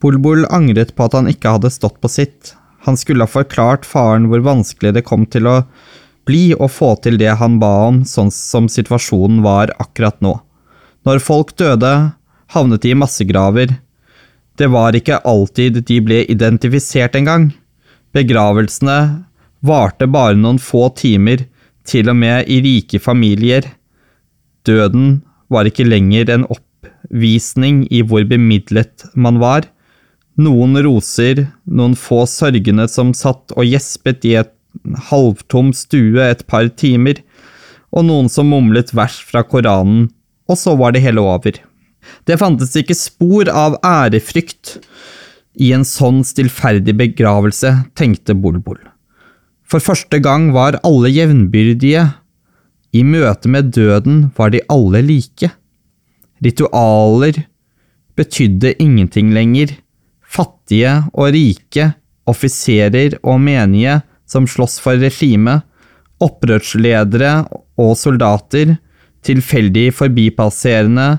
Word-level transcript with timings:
Bulbul 0.00 0.44
angret 0.54 0.94
på 0.94 1.08
at 1.08 1.16
han 1.18 1.30
ikke 1.30 1.56
hadde 1.56 1.72
stått 1.74 1.98
på 2.02 2.10
sitt. 2.10 2.54
Han 2.86 2.96
skulle 2.96 3.26
ha 3.26 3.30
forklart 3.30 3.86
faren 3.88 4.28
hvor 4.30 4.44
vanskelig 4.46 4.94
det 4.94 5.06
kom 5.06 5.26
til 5.26 5.48
å 5.50 5.56
bli 6.28 6.52
å 6.54 6.68
få 6.70 6.92
til 7.02 7.18
det 7.18 7.34
han 7.40 7.56
ba 7.58 7.72
om, 7.88 8.02
sånn 8.04 8.30
som 8.34 8.68
situasjonen 8.70 9.40
var 9.42 9.72
akkurat 9.80 10.20
nå. 10.24 10.36
Når 11.08 11.22
folk 11.24 11.54
døde, 11.56 11.92
havnet 12.52 12.84
de 12.84 12.92
i 12.92 12.98
massegraver. 12.98 13.72
Det 14.58 14.68
var 14.72 14.96
ikke 14.96 15.22
alltid 15.28 15.80
de 15.88 15.98
ble 16.04 16.24
identifisert 16.28 17.16
engang. 17.16 17.50
Begravelsene 18.16 18.98
varte 19.64 20.08
bare 20.10 20.36
noen 20.38 20.60
få 20.62 20.88
timer, 20.96 21.46
til 21.88 22.10
og 22.12 22.18
med 22.20 22.50
i 22.52 22.58
rike 22.60 23.00
familier. 23.00 23.64
Døden 24.68 25.22
var 25.48 25.68
ikke 25.68 25.86
lenger 25.88 26.28
en 26.34 26.44
oppvisning 26.52 27.86
i 27.88 28.02
hvor 28.04 28.26
bemidlet 28.28 29.06
man 29.16 29.40
var. 29.40 29.64
Noen 30.38 30.78
roser, 30.84 31.48
noen 31.66 31.96
få 31.98 32.22
sørgende 32.30 32.86
som 32.90 33.10
satt 33.16 33.54
og 33.56 33.66
gjespet 33.66 34.26
i 34.28 34.36
et 34.38 34.52
halvtom 35.08 35.72
stue 35.74 36.22
et 36.22 36.44
par 36.46 36.68
timer, 36.78 37.18
og 37.90 38.06
noen 38.06 38.28
som 38.30 38.50
mumlet 38.52 38.92
vers 38.94 39.16
fra 39.24 39.42
Koranen, 39.42 40.08
og 40.48 40.60
så 40.60 40.76
var 40.78 40.94
det 40.94 41.02
hele 41.04 41.24
over. 41.24 41.58
Det 42.24 42.38
fantes 42.40 42.76
ikke 42.78 42.96
spor 42.96 43.50
av 43.50 43.78
ærefrykt 43.84 44.78
i 45.58 45.72
en 45.74 45.84
sånn 45.88 46.22
stillferdig 46.26 46.94
begravelse, 46.96 47.72
tenkte 47.98 48.36
Bolbol. 48.38 48.78
For 49.68 49.84
første 49.84 50.20
gang 50.24 50.52
var 50.54 50.78
alle 50.86 51.10
jevnbyrdige. 51.12 52.06
I 52.96 53.02
møte 53.04 53.50
med 53.52 53.74
døden 53.76 54.28
var 54.38 54.54
de 54.54 54.62
alle 54.72 55.02
like. 55.04 55.50
Ritualer 56.44 57.42
betydde 58.16 58.72
ingenting 58.80 59.34
lenger. 59.34 59.74
Fattige 60.28 60.92
og 61.14 61.32
rike, 61.34 61.92
offiserer 62.28 63.16
og 63.22 63.40
menige 63.40 64.00
som 64.28 64.46
slåss 64.48 64.76
for 64.84 65.00
regimet, 65.00 65.64
opprørsledere 66.20 67.46
og 67.78 67.94
soldater, 67.96 68.76
tilfeldig 69.24 69.88
forbipasserende, 69.96 71.18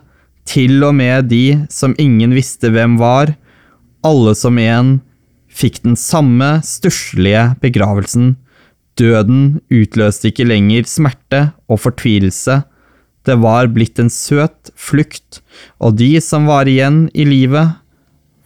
til 0.49 0.81
og 0.85 0.95
med 0.97 1.29
de 1.29 1.65
som 1.73 1.95
ingen 2.01 2.33
visste 2.33 2.71
hvem 2.73 2.97
var, 3.01 3.33
alle 4.05 4.33
som 4.37 4.57
en, 4.61 4.99
fikk 5.49 5.81
den 5.83 5.97
samme 5.99 6.59
stusslige 6.65 7.49
begravelsen. 7.61 8.35
Døden 8.99 9.59
utløste 9.73 10.29
ikke 10.31 10.47
lenger 10.47 10.87
smerte 10.89 11.49
og 11.69 11.81
fortvilelse, 11.85 12.61
det 13.27 13.35
var 13.43 13.67
blitt 13.69 13.99
en 14.01 14.09
søt 14.09 14.71
flukt, 14.79 15.41
og 15.83 15.97
de 15.99 16.15
som 16.23 16.47
var 16.49 16.69
igjen 16.71 17.07
i 17.13 17.27
livet, 17.27 17.75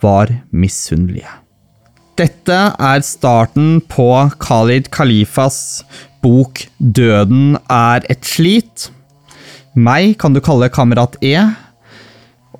var 0.03 0.31
misunnelige. 0.51 1.31
Dette 2.19 2.57
er 2.77 3.01
starten 3.01 3.79
på 3.89 4.05
Khalid 4.43 4.91
Khalifas 4.93 5.81
bok 6.23 6.63
Døden 6.77 7.57
er 7.71 8.05
et 8.11 8.23
slit. 8.27 8.89
Meg 9.73 10.17
kan 10.21 10.35
du 10.35 10.41
kalle 10.43 10.69
Kamerat 10.69 11.17
E. 11.25 11.35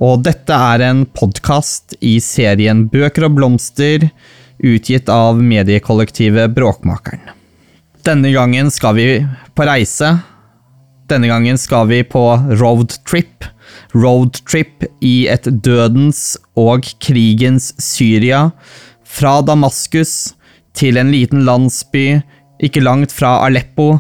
Og 0.04 0.24
dette 0.26 0.58
er 0.74 0.84
en 0.90 1.04
podkast 1.06 1.96
i 2.02 2.18
serien 2.24 2.88
Bøker 2.92 3.30
og 3.30 3.38
blomster, 3.38 4.10
utgitt 4.64 5.12
av 5.12 5.40
mediekollektivet 5.40 6.52
Bråkmakeren. 6.56 7.24
Denne 8.04 8.34
gangen 8.34 8.72
skal 8.74 8.98
vi 8.98 9.08
på 9.56 9.68
reise. 9.70 10.10
Denne 11.08 11.30
gangen 11.30 11.60
skal 11.62 11.88
vi 11.88 12.02
på 12.04 12.24
roadtrip. 12.60 13.46
Roadtrip 13.94 14.86
i 15.06 15.28
et 15.30 15.48
dødens 15.66 16.34
og 16.58 16.88
krigens 17.04 17.72
Syria. 17.82 18.50
Fra 19.04 19.42
Damaskus 19.46 20.34
til 20.74 20.98
en 20.98 21.12
liten 21.14 21.46
landsby 21.46 22.22
ikke 22.64 22.84
langt 22.84 23.14
fra 23.14 23.38
Aleppo 23.46 23.98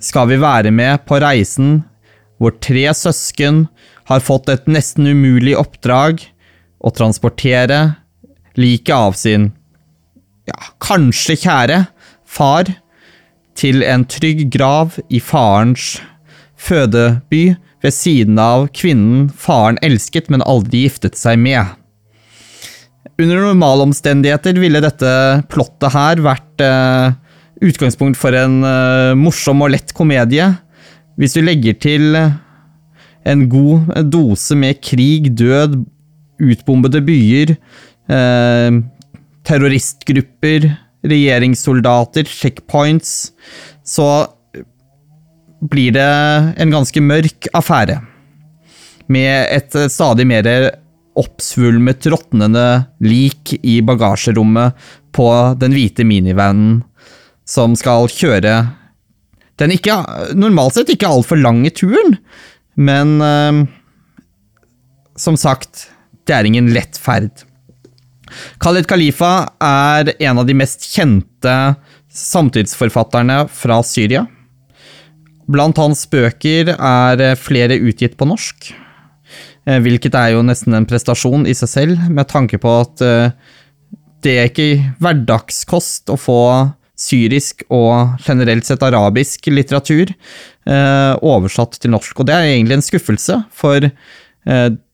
skal 0.00 0.30
vi 0.30 0.40
være 0.40 0.72
med 0.74 1.04
på 1.06 1.18
reisen 1.22 1.80
hvor 2.40 2.54
tre 2.62 2.86
søsken 2.96 3.66
har 4.08 4.24
fått 4.24 4.48
et 4.50 4.68
nesten 4.70 5.06
umulig 5.10 5.54
oppdrag 5.60 6.22
å 6.80 6.92
transportere 6.96 7.80
liket 8.58 8.94
av 8.96 9.16
sin 9.18 9.50
ja, 10.48 10.56
kanskje 10.82 11.36
kjære 11.44 11.82
far 12.24 12.70
til 13.60 13.84
en 13.84 14.06
trygg 14.08 14.46
grav 14.54 14.96
i 15.12 15.20
farens 15.20 15.98
fødeby 16.60 17.44
ved 17.80 17.94
siden 17.96 18.38
av 18.40 18.68
kvinnen 18.76 19.28
faren 19.32 19.78
elsket, 19.84 20.28
men 20.32 20.44
aldri 20.44 20.84
giftet 20.84 21.18
seg 21.18 21.40
med. 21.40 21.76
Under 23.20 23.40
normale 23.40 23.84
omstendigheter 23.88 24.56
ville 24.60 24.82
dette 24.84 25.12
plottet 25.52 25.92
her 25.94 26.20
vært 26.24 26.64
eh, 26.64 27.16
utgangspunkt 27.64 28.18
for 28.20 28.36
en 28.36 28.60
eh, 28.64 29.12
morsom 29.18 29.64
og 29.64 29.72
lett 29.74 29.94
komedie. 29.96 30.46
Hvis 31.20 31.36
du 31.36 31.42
legger 31.44 31.76
til 31.80 32.16
en 33.28 33.48
god 33.52 33.90
dose 34.12 34.56
med 34.56 34.80
krig, 34.84 35.28
død, 35.36 35.82
utbombede 36.40 37.02
byer, 37.04 37.56
eh, 38.08 38.80
terroristgrupper, 39.48 40.70
regjeringssoldater, 41.04 42.28
checkpoints, 42.28 43.32
så 43.84 44.08
blir 45.60 45.92
det 45.96 46.10
en 46.60 46.72
ganske 46.72 47.02
mørk 47.04 47.50
affære. 47.56 48.00
Med 49.10 49.50
et 49.50 49.74
stadig 49.92 50.26
mer 50.28 50.46
oppsvulmet, 51.18 52.06
råtnende 52.06 52.66
lik 53.02 53.56
i 53.60 53.80
bagasjerommet 53.84 54.78
på 55.12 55.26
den 55.60 55.74
hvite 55.74 56.06
minivanen 56.06 56.78
som 57.50 57.74
skal 57.78 58.06
kjøre 58.12 58.54
den 59.60 59.74
ikke, 59.74 59.98
normalt 60.38 60.78
sett 60.78 60.88
ikke 60.94 61.10
altfor 61.10 61.36
lange 61.36 61.68
turen, 61.76 62.14
men 62.80 63.18
uh, 63.20 63.60
som 65.20 65.36
sagt, 65.36 65.90
det 66.24 66.36
er 66.36 66.48
ingen 66.48 66.70
lett 66.72 66.96
ferd. 66.96 67.44
Khaled 68.62 68.86
Khalifa 68.88 69.50
er 69.60 70.14
en 70.16 70.40
av 70.40 70.46
de 70.48 70.56
mest 70.56 70.86
kjente 70.94 71.56
samtidsforfatterne 72.08 73.42
fra 73.52 73.82
Syria. 73.84 74.24
Blant 75.50 75.80
hans 75.82 76.04
bøker 76.10 76.74
er 76.76 77.22
flere 77.40 77.78
utgitt 77.82 78.14
på 78.18 78.28
norsk, 78.28 78.70
eh, 79.66 79.80
hvilket 79.82 80.14
er 80.14 80.34
jo 80.36 80.44
nesten 80.46 80.76
en 80.76 80.86
prestasjon 80.86 81.46
i 81.48 81.56
seg 81.58 81.70
selv, 81.72 82.04
med 82.10 82.28
tanke 82.30 82.60
på 82.62 82.74
at 82.84 83.02
eh, 83.02 83.32
det 84.22 84.36
er 84.36 84.50
ikke 84.50 84.92
hverdagskost 85.02 86.12
å 86.12 86.18
få 86.20 86.42
syrisk 87.00 87.64
og 87.72 88.20
generelt 88.22 88.68
sett 88.68 88.82
arabisk 88.84 89.48
litteratur 89.50 90.12
eh, 90.12 91.14
oversatt 91.24 91.80
til 91.80 91.96
norsk. 91.96 92.20
Og 92.20 92.28
det 92.28 92.36
er 92.36 92.50
egentlig 92.52 92.78
en 92.78 92.90
skuffelse, 92.90 93.44
for 93.50 93.90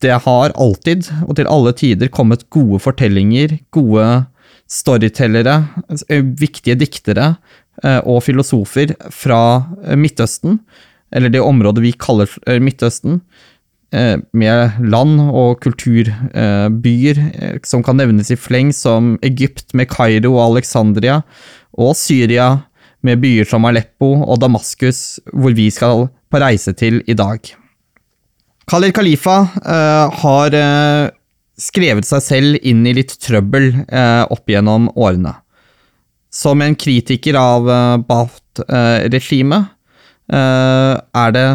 det 0.02 0.10
har 0.24 0.52
alltid, 0.58 1.06
og 1.22 1.36
til 1.38 1.46
alle 1.46 1.70
tider, 1.78 2.08
kommet 2.10 2.42
gode 2.50 2.80
fortellinger, 2.82 3.52
gode 3.72 4.06
storytellere, 4.66 5.54
viktige 6.10 6.74
diktere 6.80 7.28
Eh, 7.30 7.65
og 8.06 8.22
filosofer 8.24 8.94
fra 9.12 9.40
eh, 9.84 9.98
Midtøsten, 9.98 10.60
eller 11.14 11.32
det 11.32 11.42
området 11.44 11.84
vi 11.84 11.92
kaller 11.92 12.30
eh, 12.46 12.62
Midtøsten, 12.62 13.22
med 14.36 14.80
land 14.82 15.20
og 15.30 15.60
kulturbyer 15.62 17.20
som 17.64 17.84
kan 17.86 17.96
nevnes 17.96 18.32
i 18.34 18.36
fleng, 18.36 18.72
som 18.74 19.12
Egypt 19.24 19.70
med 19.78 19.86
Kairo 19.88 20.32
og 20.34 20.56
Alexandria, 20.56 21.20
og 21.78 21.94
Syria 21.96 22.48
med 23.06 23.22
byer 23.22 23.46
som 23.48 23.64
Aleppo 23.64 24.10
og 24.26 24.42
Damaskus, 24.42 25.22
hvor 25.30 25.54
vi 25.56 25.68
skal 25.72 26.08
på 26.10 26.42
reise 26.42 26.74
til 26.76 26.98
i 27.06 27.14
dag. 27.16 27.38
Khalil 28.68 28.92
Khalifa 28.92 29.38
har 30.18 30.58
skrevet 31.56 32.10
seg 32.10 32.26
selv 32.26 32.60
inn 32.66 32.82
i 32.90 32.96
litt 32.98 33.16
trøbbel 33.22 33.70
opp 33.86 34.50
gjennom 34.50 34.90
årene. 34.98 35.38
Som 36.36 36.60
en 36.64 36.76
kritiker 36.76 37.38
av 37.40 37.70
uh, 37.70 37.96
Baath-regimet 38.04 39.72
uh, 40.32 40.94
er 41.00 41.34
det 41.36 41.48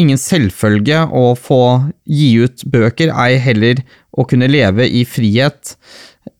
ingen 0.00 0.18
selvfølge 0.18 1.04
å 1.14 1.26
få 1.38 1.62
gi 2.10 2.32
ut 2.42 2.64
bøker, 2.66 3.14
ei 3.14 3.38
heller 3.38 3.82
å 4.10 4.26
kunne 4.26 4.50
leve 4.50 4.86
i 4.90 5.04
frihet 5.06 5.76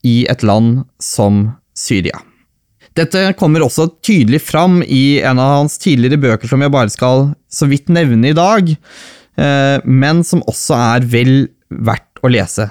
i 0.02 0.24
et 0.30 0.42
land 0.42 0.82
som 1.02 1.46
Syria. 1.74 2.18
Dette 2.94 3.32
kommer 3.38 3.64
også 3.64 3.88
tydelig 4.06 4.44
fram 4.46 4.78
i 4.86 5.18
en 5.26 5.40
av 5.42 5.56
hans 5.58 5.78
tidligere 5.82 6.20
bøker 6.22 6.50
som 6.50 6.62
jeg 6.62 6.72
bare 6.74 6.92
skal 6.94 7.32
så 7.50 7.66
vidt 7.70 7.90
nevne 7.92 8.30
i 8.30 8.36
dag, 8.36 8.70
eh, 8.70 9.78
men 9.82 10.22
som 10.26 10.44
også 10.46 10.78
er 10.78 11.08
vel 11.10 11.34
verdt 11.74 12.22
å 12.22 12.30
lese. 12.30 12.68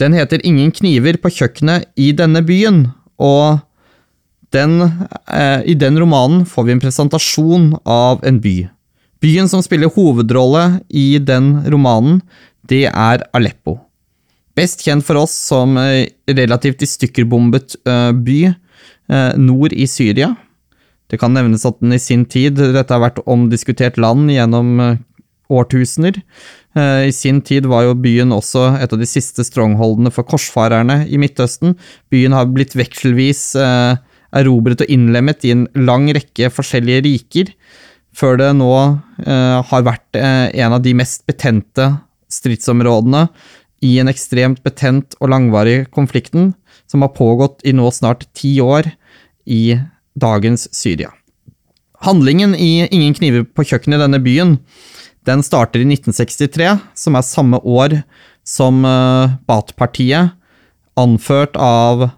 Den 0.00 0.16
heter 0.16 0.40
Ingen 0.48 0.72
kniver 0.74 1.20
på 1.20 1.32
kjøkkenet 1.36 1.90
i 2.00 2.10
denne 2.16 2.40
byen, 2.44 2.86
og 3.20 3.60
den, 4.54 4.78
eh, 5.28 5.60
I 5.66 5.74
den 5.74 5.98
romanen 5.98 6.44
får 6.46 6.64
vi 6.64 6.72
en 6.72 6.82
presentasjon 6.82 7.72
av 7.84 8.24
en 8.24 8.40
by. 8.40 8.68
Byen 9.24 9.48
som 9.48 9.62
spiller 9.64 9.92
hovedrolle 9.92 10.80
i 10.88 11.18
den 11.18 11.64
romanen, 11.72 12.20
det 12.68 12.86
er 12.86 13.24
Aleppo. 13.34 13.78
Best 14.54 14.84
kjent 14.86 15.04
for 15.04 15.18
oss 15.18 15.32
som 15.32 15.74
relativt 16.28 16.84
i 16.84 16.86
stykkerbombet 16.86 17.74
by 18.22 18.54
nord 19.40 19.72
i 19.74 19.88
Syria. 19.90 20.28
Det 21.10 21.18
kan 21.18 21.34
nevnes 21.34 21.64
at 21.66 21.80
den 21.80 21.96
i 21.96 21.98
sin 21.98 22.22
tid 22.24 22.60
Dette 22.60 22.94
har 22.94 23.02
vært 23.02 23.18
omdiskutert 23.26 23.98
land 23.98 24.30
gjennom 24.30 25.00
årtusener. 25.50 26.20
I 26.78 27.10
sin 27.12 27.40
tid 27.42 27.66
var 27.66 27.88
jo 27.88 27.98
byen 27.98 28.32
også 28.34 28.76
et 28.78 28.94
av 28.94 29.00
de 29.00 29.08
siste 29.08 29.42
strongholdene 29.46 30.12
for 30.14 30.26
korsfarerne 30.28 31.02
i 31.08 31.18
Midtøsten. 31.20 31.74
Byen 32.12 32.36
har 32.36 32.46
blitt 32.52 32.76
vekselvis 32.78 33.56
erobret 34.34 34.82
og 34.84 34.90
innlemmet 34.90 35.44
i 35.46 35.52
en 35.54 35.66
lang 35.78 36.08
rekke 36.14 36.50
forskjellige 36.52 37.04
riker, 37.06 37.52
før 38.14 38.38
det 38.38 38.50
nå 38.58 38.72
eh, 39.26 39.58
har 39.66 39.86
vært 39.86 40.18
eh, 40.18 40.50
en 40.62 40.76
av 40.76 40.82
de 40.84 40.94
mest 40.96 41.24
betente 41.26 41.88
stridsområdene 42.30 43.26
i 43.84 43.96
en 44.00 44.10
ekstremt 44.10 44.62
betent 44.64 45.16
og 45.20 45.30
langvarig 45.32 45.84
konflikten, 45.94 46.52
som 46.90 47.02
har 47.02 47.14
pågått 47.16 47.64
i 47.66 47.74
nå 47.74 47.90
snart 47.94 48.26
ti 48.36 48.56
år 48.62 48.88
i 49.50 49.76
dagens 50.14 50.68
Syria. 50.74 51.10
Handlingen 52.04 52.54
i 52.54 52.86
Ingen 52.86 53.16
kniver 53.16 53.44
på 53.48 53.64
kjøkkenet 53.66 53.98
i 53.98 54.04
denne 54.04 54.22
byen 54.22 54.58
den 55.24 55.40
starter 55.40 55.80
i 55.80 55.86
1963, 55.88 56.74
som 56.94 57.16
er 57.16 57.24
samme 57.24 57.58
år 57.64 58.02
som 58.44 58.82
uh, 58.84 59.32
Baath-partiet, 59.48 60.34
anført 61.00 61.56
av 61.56 62.10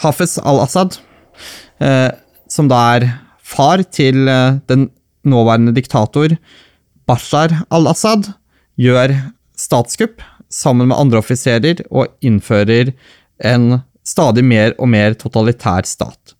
Hafez 0.00 0.38
al-Assad, 0.40 0.96
Eh, 1.34 1.63
som 1.80 2.68
da 2.70 2.80
er 2.96 3.08
far 3.44 3.84
til 3.92 4.28
eh, 4.28 4.60
den 4.70 4.88
nåværende 5.24 5.74
diktator 5.76 6.36
Bashar 7.08 7.52
al-Assad, 7.74 8.30
gjør 8.80 9.12
statskupp 9.56 10.22
sammen 10.52 10.88
med 10.88 10.98
andre 10.98 11.20
offiserer 11.20 11.82
og 11.90 12.08
innfører 12.24 12.94
en 13.44 13.82
stadig 14.04 14.44
mer 14.44 14.72
og 14.78 14.88
mer 14.92 15.16
totalitær 15.18 15.86
stat. 15.88 16.34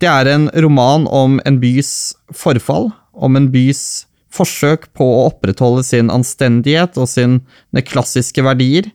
Det 0.00 0.08
er 0.08 0.28
en 0.30 0.48
roman 0.62 1.06
om 1.08 1.40
en 1.48 1.58
bys 1.60 2.14
forfall, 2.34 2.90
om 3.12 3.36
en 3.38 3.48
bys 3.52 4.06
forsøk 4.36 4.90
på 4.96 5.04
å 5.04 5.26
opprettholde 5.30 5.84
sin 5.86 6.12
anstendighet 6.12 6.98
og 7.00 7.08
sine 7.08 7.84
klassiske 7.86 8.44
verdier 8.44 8.90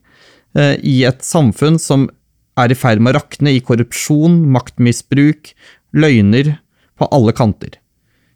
eh, 0.56 0.77
i 0.80 1.01
et 1.10 1.24
samfunn 1.25 1.80
som 1.81 2.07
er 2.63 2.74
i 2.74 2.78
ferd 2.78 3.02
med 3.04 3.13
å 3.13 3.19
rakne 3.19 3.54
i 3.56 3.63
korrupsjon, 3.66 4.42
maktmisbruk, 4.54 5.54
løgner 5.92 6.56
på 7.00 7.10
alle 7.12 7.34
kanter. 7.36 7.78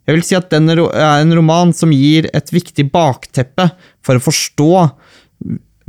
Jeg 0.06 0.18
vil 0.18 0.26
si 0.26 0.38
at 0.38 0.52
den 0.54 0.70
er 0.70 0.84
en 0.86 1.34
roman 1.34 1.72
som 1.74 1.94
gir 1.94 2.28
et 2.38 2.52
viktig 2.54 2.92
bakteppe 2.94 3.72
for 4.06 4.18
å 4.18 4.24
forstå 4.24 4.72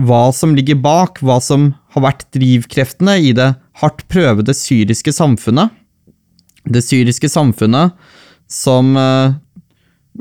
hva 0.07 0.23
som 0.37 0.55
ligger 0.57 0.79
bak, 0.81 1.21
hva 1.25 1.39
som 1.41 1.71
har 1.97 2.05
vært 2.11 2.27
drivkreftene 2.37 3.17
i 3.29 3.33
det 3.37 3.55
hardt 3.81 4.05
prøvede 4.13 4.57
syriske 4.57 5.13
samfunnet. 5.13 5.73
Det 6.67 6.83
syriske 6.85 7.29
samfunnet 7.31 7.97
som 8.51 8.97
eh, 8.99 9.37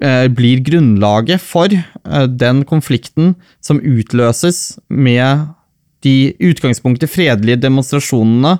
eh, 0.03 0.27
blir 0.31 0.63
grunnlaget 0.65 1.43
for 1.43 1.71
eh, 1.71 2.27
den 2.27 2.63
konflikten 2.67 3.35
som 3.63 3.81
utløses 3.81 4.77
med 4.89 5.54
de 6.05 6.33
utgangspunktet 6.39 7.09
fredelige 7.11 7.63
demonstrasjonene 7.63 8.57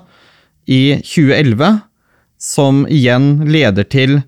i 0.66 0.98
2011, 0.98 1.78
som 2.42 2.84
igjen 2.92 3.46
leder 3.48 3.86
til 3.88 4.18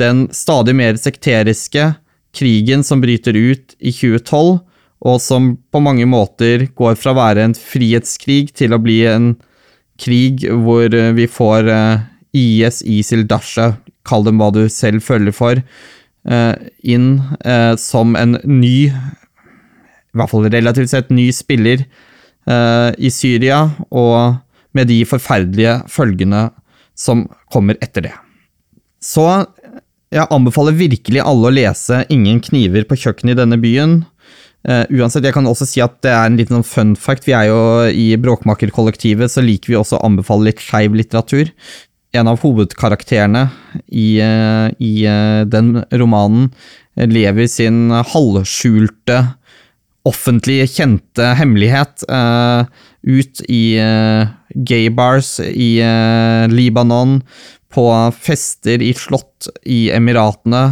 den 0.00 0.28
stadig 0.32 0.76
mer 0.78 0.96
sekteriske 1.00 1.90
krigen 2.36 2.84
som 2.86 3.02
bryter 3.02 3.36
ut 3.36 3.74
i 3.78 3.92
2012, 3.92 4.60
og 5.00 5.16
som 5.24 5.54
på 5.72 5.80
mange 5.82 6.06
måter 6.08 6.68
går 6.76 6.96
fra 7.00 7.12
å 7.14 7.18
være 7.18 7.46
en 7.48 7.56
frihetskrig 7.56 8.52
til 8.56 8.76
å 8.76 8.80
bli 8.82 9.00
en 9.08 9.32
krig 10.00 10.44
hvor 10.46 10.92
vi 11.16 11.26
får 11.28 11.68
eh, 11.72 12.02
IS, 12.36 12.82
ISIL, 12.86 13.24
Dasha, 13.28 13.74
kall 14.06 14.24
dem 14.28 14.38
hva 14.40 14.50
du 14.54 14.62
selv 14.72 15.02
føler 15.04 15.34
for, 15.36 15.60
eh, 15.60 16.52
inn 16.84 17.08
eh, 17.40 17.74
som 17.80 18.14
en 18.16 18.38
ny, 18.44 18.76
i 18.92 20.16
hvert 20.20 20.32
fall 20.32 20.48
relativt 20.52 20.92
sett 20.92 21.12
ny 21.12 21.30
spiller 21.34 21.84
Eh, 21.84 22.09
i 22.48 23.10
Syria, 23.12 23.58
og 23.92 24.38
med 24.74 24.88
de 24.88 25.02
forferdelige 25.06 25.74
følgene 25.92 26.46
som 26.98 27.26
kommer 27.52 27.78
etter 27.84 28.08
det. 28.08 28.14
Så 29.00 29.26
jeg 30.10 30.26
anbefaler 30.34 30.74
virkelig 30.74 31.22
alle 31.22 31.50
å 31.50 31.54
lese 31.54 32.02
Ingen 32.10 32.40
kniver 32.42 32.86
på 32.88 32.98
kjøkkenet 32.98 33.36
i 33.36 33.40
denne 33.40 33.58
byen. 33.62 34.00
Uh, 34.66 34.84
uansett, 34.92 35.24
jeg 35.24 35.32
kan 35.32 35.46
også 35.48 35.64
si 35.68 35.80
at 35.80 35.94
det 36.04 36.10
er 36.12 36.26
en 36.26 36.36
liten 36.36 36.58
sånn 36.58 36.66
fun 36.66 36.96
fact. 36.98 37.28
Vi 37.28 37.36
er 37.36 37.48
jo 37.48 37.60
i 37.88 38.10
Bråkmakerkollektivet, 38.20 39.32
så 39.32 39.44
liker 39.44 39.72
vi 39.72 39.78
også 39.78 40.00
å 40.00 40.04
anbefale 40.10 40.50
litt 40.50 40.60
skeiv 40.64 40.98
litteratur. 40.98 41.52
En 42.12 42.28
av 42.28 42.42
hovedkarakterene 42.42 43.46
i, 43.86 44.18
uh, 44.18 44.68
i 44.82 44.92
uh, 45.06 45.46
den 45.48 45.78
romanen 45.94 46.50
lever 47.00 47.46
sin 47.48 47.88
halvskjulte 47.88 49.22
offentlig 50.08 50.64
kjente 50.72 51.32
hemmelighet 51.36 52.04
uh, 52.08 52.64
ut 53.04 53.42
i 53.48 53.62
uh, 53.80 54.28
gaybars 54.54 55.38
i 55.44 55.72
uh, 55.84 56.48
Libanon, 56.50 57.20
på 57.70 57.86
fester 58.18 58.82
i 58.82 58.90
slott 58.98 59.46
i 59.62 59.92
Emiratene 59.94 60.62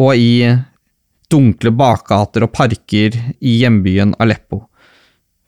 og 0.00 0.16
i 0.16 0.46
dunkle 1.32 1.72
bakgater 1.76 2.46
og 2.46 2.54
parker 2.56 3.16
i 3.40 3.58
hjembyen 3.60 4.14
Aleppo. 4.22 4.62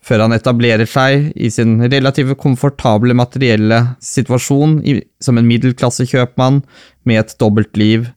Før 0.05 0.27
han 0.27 0.35
etablerer 0.35 0.85
seg 0.85 1.31
i 1.33 1.49
sin 1.49 1.79
relativt 1.81 2.37
komfortable 2.37 3.15
materielle 3.17 3.79
situasjon 4.05 4.77
i, 4.85 4.99
som 5.17 5.39
en 5.41 5.47
middelklassekjøpmann 5.49 6.61
med 7.09 7.23
et 7.23 7.33
dobbeltliv 7.41 8.11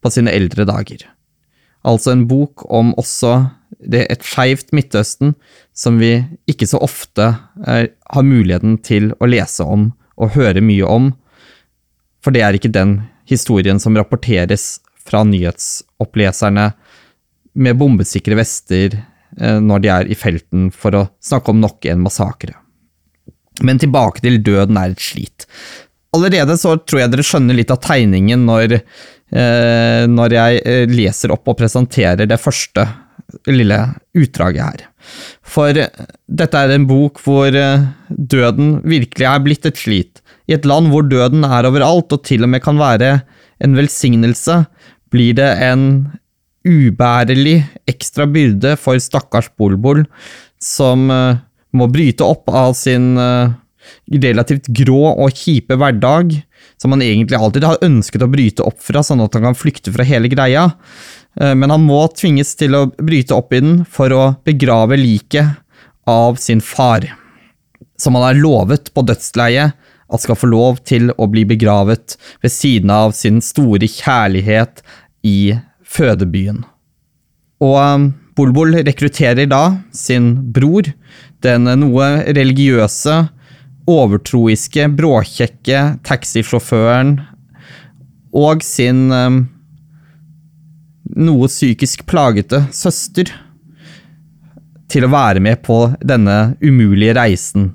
på 0.00 0.12
sine 0.12 0.32
eldre 0.32 0.64
dager. 0.68 1.04
Altså 1.84 2.14
en 2.14 2.24
bok 2.28 2.64
om 2.72 2.94
også 3.00 3.36
det 3.84 4.04
er 4.04 4.12
et 4.12 4.24
skeivt 4.26 4.72
Midtøsten 4.76 5.34
som 5.76 5.98
vi 6.00 6.16
ikke 6.50 6.68
så 6.70 6.80
ofte 6.84 7.32
er, 7.66 7.90
har 7.90 8.26
muligheten 8.26 8.78
til 8.84 9.12
å 9.20 9.28
lese 9.28 9.66
om 9.66 9.92
og 10.14 10.34
høre 10.36 10.62
mye 10.62 10.86
om, 10.86 11.10
for 12.22 12.34
det 12.34 12.44
er 12.46 12.56
ikke 12.56 12.72
den 12.72 13.00
historien 13.28 13.80
som 13.82 13.96
rapporteres 13.98 14.78
fra 15.04 15.24
nyhetsoppleserne 15.26 16.70
med 17.54 17.78
bombesikre 17.78 18.38
vester 18.38 18.96
eh, 18.96 19.58
når 19.60 19.84
de 19.84 19.90
er 19.92 20.10
i 20.10 20.18
felten 20.18 20.70
for 20.74 20.96
å 20.96 21.06
snakke 21.22 21.52
om 21.52 21.60
nok 21.62 21.86
en 21.90 22.04
massakre. 22.04 22.54
Men 23.62 23.78
tilbake 23.78 24.24
til 24.24 24.40
Døden 24.42 24.78
er 24.80 24.94
et 24.94 25.02
slit. 25.02 25.46
Allerede 26.14 26.56
så 26.58 26.76
tror 26.78 27.04
jeg 27.04 27.12
dere 27.12 27.26
skjønner 27.26 27.58
litt 27.58 27.72
av 27.74 27.80
tegningen 27.82 28.46
når, 28.46 28.78
eh, 28.78 30.04
når 30.10 30.36
jeg 30.38 30.62
eh, 30.62 30.84
leser 30.90 31.34
opp 31.34 31.50
og 31.50 31.58
presenterer 31.58 32.30
det 32.30 32.40
første 32.42 32.86
lille 33.50 33.78
utdraget 34.16 34.62
her. 34.64 34.82
For 35.44 35.74
dette 35.74 36.60
er 36.60 36.74
en 36.74 36.86
bok 36.88 37.20
hvor 37.24 37.54
eh, 37.54 37.86
døden 38.08 38.78
virkelig 38.86 39.28
er 39.28 39.42
blitt 39.44 39.68
et 39.68 39.80
slit. 39.80 40.22
I 40.48 40.56
et 40.58 40.68
land 40.68 40.90
hvor 40.92 41.06
døden 41.08 41.46
er 41.46 41.68
overalt 41.68 42.12
og 42.12 42.24
til 42.26 42.44
og 42.44 42.52
med 42.52 42.64
kan 42.64 42.80
være 42.80 43.18
en 43.64 43.76
velsignelse, 43.78 44.64
blir 45.12 45.36
det 45.38 45.50
en 45.62 45.84
ubærelig 46.64 47.58
ekstra 47.88 48.26
byrde 48.28 48.74
for 48.80 48.98
stakkars 49.00 49.50
Bolbol, 49.56 50.04
som 50.60 51.10
eh, 51.12 51.42
må 51.74 51.88
bryte 51.92 52.24
opp 52.26 52.50
av 52.50 52.72
sin 52.78 53.14
eh, 53.20 53.52
relativt 54.24 54.70
grå 54.72 55.02
og 55.12 55.36
kjipe 55.36 55.76
hverdag, 55.80 56.32
som 56.80 56.94
han 56.94 57.04
egentlig 57.04 57.38
alltid 57.38 57.66
har 57.68 57.84
ønsket 57.84 58.24
å 58.24 58.30
bryte 58.30 58.64
opp 58.66 58.80
fra, 58.82 59.04
sånn 59.04 59.22
at 59.24 59.36
han 59.36 59.46
kan 59.48 59.58
flykte 59.58 59.92
fra 59.94 60.06
hele 60.08 60.30
greia. 60.32 60.70
Eh, 61.40 61.54
men 61.54 61.70
han 61.70 61.84
må 61.86 62.04
tvinges 62.14 62.54
til 62.58 62.76
å 62.76 62.86
bryte 62.96 63.36
opp 63.36 63.54
i 63.54 63.62
den 63.64 63.82
for 63.90 64.12
å 64.14 64.24
begrave 64.46 64.98
liket 65.00 65.60
av 66.10 66.36
sin 66.40 66.60
far, 66.60 67.06
som 67.98 68.16
han 68.18 68.28
har 68.28 68.40
lovet 68.40 68.92
på 68.94 69.04
dødsleiet 69.06 69.74
at 70.14 70.22
skal 70.22 70.38
få 70.38 70.50
lov 70.50 70.82
til 70.86 71.10
å 71.16 71.26
bli 71.30 71.46
begravet 71.48 72.18
ved 72.44 72.52
siden 72.52 72.92
av 72.92 73.14
sin 73.16 73.40
store 73.42 73.88
kjærlighet 73.88 74.84
i 75.26 75.56
fødebyen. 75.84 76.62
Og 77.64 78.10
Bolbol 78.34 78.74
Bulbul 78.74 78.82
rekrutterer 78.84 79.46
da 79.46 79.78
sin 79.94 80.32
bror, 80.52 80.88
den 81.44 81.68
noe 81.80 82.08
religiøse, 82.34 83.20
overtroiske, 83.90 84.88
bråkjekke 84.96 85.80
taxisjåføren 86.08 87.18
og 88.34 88.64
sin 88.66 89.06
eh, 89.14 89.42
noe 91.04 91.48
psykisk 91.50 92.06
plagete 92.08 92.64
søster 92.72 93.30
til 94.90 95.06
å 95.06 95.12
være 95.12 95.42
med 95.42 95.62
på 95.64 95.78
denne 96.04 96.54
umulige 96.62 97.16
reisen. 97.18 97.72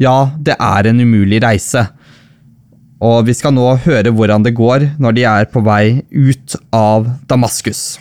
Ja, 0.00 0.32
det 0.38 0.56
er 0.58 0.88
en 0.88 1.02
umulig 1.02 1.42
reise, 1.44 1.86
og 3.02 3.26
vi 3.26 3.34
skal 3.34 3.54
nå 3.56 3.66
høre 3.84 4.12
hvordan 4.14 4.46
det 4.46 4.54
går 4.56 4.92
når 5.02 5.18
de 5.18 5.26
er 5.28 5.50
på 5.50 5.62
vei 5.66 6.02
ut 6.10 6.56
av 6.74 7.10
Damaskus. 7.30 7.98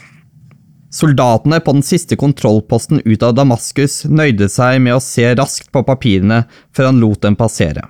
Soldatene 0.92 1.62
på 1.64 1.74
den 1.78 1.86
siste 1.88 2.18
kontrollposten 2.20 3.00
ut 3.06 3.24
av 3.24 3.34
Damaskus 3.38 4.04
nøyde 4.12 4.50
seg 4.52 4.82
med 4.84 4.98
å 4.98 5.04
se 5.04 5.30
raskt 5.40 5.72
på 5.72 5.86
papirene 5.88 6.44
før 6.76 6.92
han 6.92 7.00
lot 7.00 7.22
dem 7.24 7.38
passere. 7.40 7.86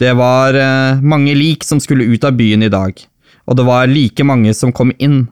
Det 0.00 0.10
var 0.18 0.58
eh, 0.58 1.02
mange 1.06 1.36
lik 1.38 1.62
som 1.62 1.78
skulle 1.80 2.08
ut 2.10 2.24
av 2.26 2.34
byen 2.34 2.66
i 2.66 2.72
dag, 2.72 2.98
og 3.44 3.58
det 3.58 3.66
var 3.68 3.90
like 3.90 4.24
mange 4.24 4.54
som 4.56 4.72
kom 4.72 4.92
inn. 4.98 5.26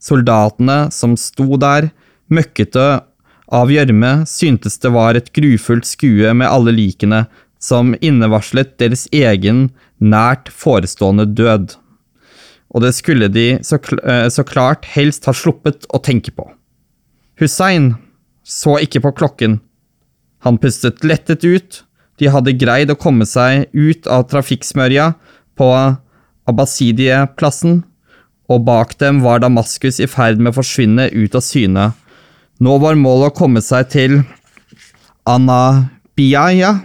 Soldatene 0.00 0.88
som 0.94 1.16
sto 1.18 1.58
der, 1.60 1.90
møkkete 2.30 2.86
av 3.48 3.72
gjørme, 3.72 4.22
syntes 4.28 4.78
det 4.82 4.92
var 4.94 5.16
et 5.18 5.32
grufullt 5.36 5.88
skue 5.88 6.32
med 6.36 6.48
alle 6.48 6.74
likene 6.76 7.24
som 7.58 7.96
innevarslet 8.04 8.76
deres 8.78 9.06
egen 9.12 9.68
nært 9.98 10.52
forestående 10.54 11.26
død 11.26 11.74
og 12.68 12.84
det 12.84 12.92
skulle 12.96 13.30
de 13.32 13.46
så, 13.64 13.78
kl 13.80 14.00
så, 14.32 14.44
klart 14.44 14.88
helst 14.92 15.28
ha 15.28 15.34
sluppet 15.36 15.88
å 15.88 16.00
tenke 16.04 16.32
på. 16.34 16.46
Hussein 17.40 17.94
så 18.44 18.78
ikke 18.82 19.02
på 19.04 19.14
klokken. 19.20 19.58
Han 20.44 20.60
pustet 20.60 21.04
lettet 21.06 21.44
ut, 21.44 21.82
de 22.18 22.30
hadde 22.32 22.56
greid 22.58 22.90
å 22.92 22.98
komme 22.98 23.26
seg 23.28 23.68
ut 23.72 24.08
av 24.10 24.26
trafikksmørja 24.30 25.12
på 25.58 25.70
Abbasidia-plassen, 26.48 27.82
og 28.48 28.64
bak 28.64 28.94
dem 29.00 29.20
var 29.24 29.42
Damaskus 29.44 30.00
i 30.00 30.08
ferd 30.08 30.40
med 30.40 30.54
å 30.54 30.58
forsvinne 30.62 31.10
ut 31.12 31.36
av 31.36 31.44
syne. 31.44 31.90
Nå 32.64 32.78
var 32.82 32.96
målet 32.98 33.30
å 33.30 33.36
komme 33.36 33.60
seg 33.62 33.90
til 33.92 34.16
Anabiaya 35.28 36.78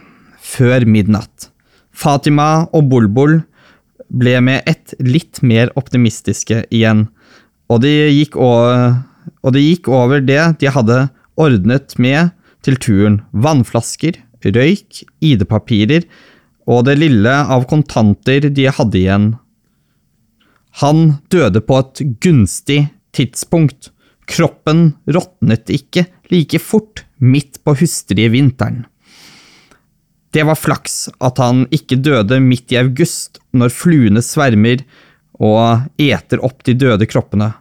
før 0.43 0.86
midnatt. 0.86 1.50
Fatima 1.93 2.67
og 2.75 2.89
Bulbul 2.91 3.39
ble 4.13 4.36
med 4.43 4.67
ett 4.70 4.93
litt 5.00 5.39
mer 5.41 5.72
optimistiske 5.79 6.65
igjen, 6.70 7.08
og 7.72 7.82
de, 7.86 7.93
gikk 8.12 8.36
over, 8.36 9.00
og 9.41 9.55
de 9.55 9.63
gikk 9.63 9.88
over 9.89 10.22
det 10.22 10.41
de 10.62 10.70
hadde 10.75 11.00
ordnet 11.39 11.96
med 11.98 12.34
til 12.65 12.77
turen. 12.77 13.22
Vannflasker, 13.32 14.20
røyk, 14.43 15.05
ID-papirer 15.24 16.05
og 16.70 16.86
det 16.88 16.98
lille 17.00 17.32
av 17.32 17.65
kontanter 17.67 18.50
de 18.51 18.67
hadde 18.72 19.00
igjen. 19.00 19.32
Han 20.82 21.20
døde 21.30 21.62
på 21.62 21.77
et 21.82 22.01
gunstig 22.24 22.88
tidspunkt. 23.13 23.92
Kroppen 24.30 24.94
råtnet 25.06 25.70
ikke 25.70 26.08
like 26.32 26.60
fort 26.63 27.03
midt 27.20 27.60
på 27.63 27.75
hustrige 27.77 28.32
vinteren. 28.34 28.86
Det 30.34 30.46
var 30.48 30.58
flaks 30.58 31.12
at 31.22 31.38
han 31.38 31.68
ikke 31.75 32.00
døde 32.01 32.39
midt 32.42 32.74
i 32.74 32.80
august, 32.82 33.38
når 33.53 33.70
fluene 33.70 34.24
svermer 34.25 34.82
og 35.38 35.86
eter 36.01 36.42
opp 36.42 36.63
de 36.65 36.74
døde 36.74 37.06
kroppene. 37.06 37.51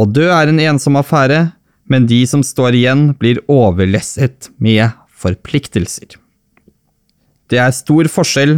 Å 0.00 0.04
dø 0.08 0.30
er 0.32 0.48
en 0.48 0.62
ensom 0.62 0.96
affære, 0.96 1.52
men 1.90 2.06
de 2.08 2.22
som 2.26 2.40
står 2.42 2.78
igjen, 2.78 3.10
blir 3.20 3.42
overlesset 3.52 4.48
med 4.56 4.96
forpliktelser. 5.12 6.16
Det 7.52 7.60
er 7.60 7.76
stor 7.76 8.08
forskjell 8.08 8.56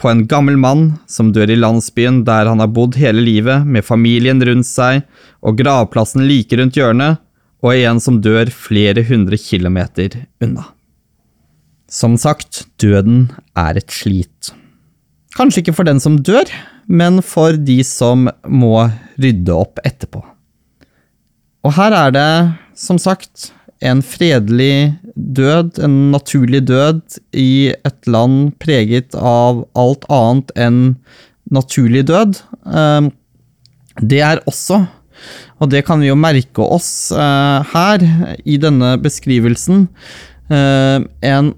på 0.00 0.10
en 0.10 0.24
gammel 0.28 0.56
mann 0.60 0.84
som 1.10 1.30
dør 1.32 1.52
i 1.54 1.58
landsbyen 1.58 2.22
der 2.26 2.48
han 2.50 2.62
har 2.62 2.72
bodd 2.74 2.98
hele 2.98 3.22
livet, 3.24 3.64
med 3.66 3.86
familien 3.86 4.42
rundt 4.44 4.68
seg 4.68 5.04
og 5.44 5.58
gravplassen 5.60 6.26
like 6.28 6.58
rundt 6.58 6.76
hjørnet, 6.78 7.20
og 7.64 7.72
en 7.78 8.00
som 8.02 8.20
dør 8.20 8.50
flere 8.52 9.04
hundre 9.08 9.38
kilometer 9.40 10.18
unna. 10.44 10.66
Som 11.88 12.18
sagt, 12.20 12.66
døden 12.82 13.30
er 13.56 13.78
et 13.78 13.92
slit. 13.94 14.52
Kanskje 15.38 15.62
ikke 15.62 15.76
for 15.78 15.88
den 15.88 16.02
som 16.02 16.18
dør, 16.20 16.48
men 16.86 17.22
for 17.24 17.56
de 17.56 17.78
som 17.86 18.28
må 18.44 18.76
rydde 19.20 19.54
opp 19.54 19.80
etterpå. 19.86 20.20
Og 21.64 21.72
her 21.78 21.94
er 21.96 22.12
det, 22.12 22.30
som 22.76 22.98
sagt, 23.00 23.53
en 23.84 24.00
fredelig 24.04 24.94
død, 25.14 25.78
en 25.84 25.96
naturlig 26.14 26.64
død, 26.68 27.18
i 27.36 27.74
et 27.74 28.10
land 28.10 28.54
preget 28.62 29.14
av 29.18 29.64
alt 29.78 30.06
annet 30.12 30.52
enn 30.58 30.80
naturlig 31.54 32.06
død. 32.08 32.40
Ehm, 32.66 33.10
det 34.00 34.20
er 34.26 34.42
også, 34.50 34.84
og 35.60 35.70
det 35.70 35.84
kan 35.86 36.02
vi 36.02 36.10
jo 36.10 36.18
merke 36.18 36.64
oss 36.64 37.12
eh, 37.14 37.74
her 37.74 38.06
i 38.44 38.58
denne 38.60 38.96
beskrivelsen, 39.02 39.86
eh, 40.50 40.98
en 41.04 41.52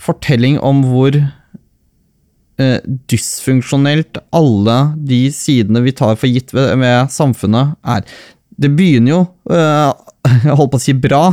fortelling 0.00 0.58
om 0.64 0.82
hvor 0.90 1.16
eh, 1.16 2.78
dysfunksjonelt 3.10 4.20
alle 4.36 4.78
de 4.96 5.22
sidene 5.34 5.84
vi 5.86 5.96
tar 5.96 6.18
for 6.20 6.28
gitt 6.28 6.52
ved, 6.56 6.84
samfunnet, 7.14 7.76
er. 7.86 8.04
Det 8.60 8.74
begynner 8.76 9.14
jo, 9.14 9.20
jeg 10.28 10.56
holdt 10.58 10.74
på 10.74 10.80
å 10.80 10.82
si 10.82 10.94
bra, 10.96 11.24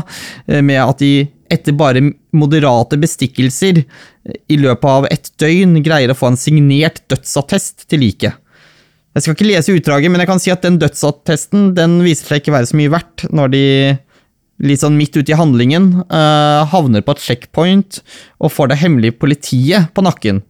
eh, 0.48 0.64
med 0.66 0.82
at 0.84 1.04
de 1.04 1.28
etter 1.52 1.76
bare 1.80 2.02
moderate 2.36 3.00
bestikkelser 3.00 3.84
eh, 3.84 4.42
i 4.52 4.60
løpet 4.62 4.90
av 4.92 5.08
et 5.12 5.32
døgn 5.40 5.80
greier 5.86 6.12
å 6.12 6.18
få 6.18 6.32
en 6.32 6.40
signert 6.40 7.04
dødsattest 7.12 7.88
til 7.92 8.04
like. 8.06 8.34
Jeg 9.18 9.24
skal 9.24 9.34
ikke 9.34 9.48
lese 9.50 9.74
utdraget, 9.74 10.12
men 10.14 10.22
jeg 10.22 10.30
kan 10.30 10.42
si 10.42 10.52
at 10.54 10.66
den 10.66 10.78
dødsattesten 10.82 11.72
den 11.78 12.02
viser 12.06 12.30
seg 12.30 12.44
ikke 12.44 12.54
være 12.54 12.70
så 12.70 12.78
mye 12.78 12.92
verdt 12.94 13.26
når 13.34 13.54
de 13.56 13.64
litt 14.62 14.82
sånn 14.82 14.98
midt 14.98 15.18
ute 15.18 15.34
i 15.34 15.38
handlingen, 15.38 15.90
uh, 16.10 16.66
havner 16.70 17.04
på 17.06 17.14
et 17.16 17.24
checkpoint 17.24 18.00
og 18.42 18.54
får 18.54 18.72
det 18.72 18.80
hemmelige 18.82 19.18
politiet 19.22 19.90
på 19.98 20.06
nakken. 20.06 20.44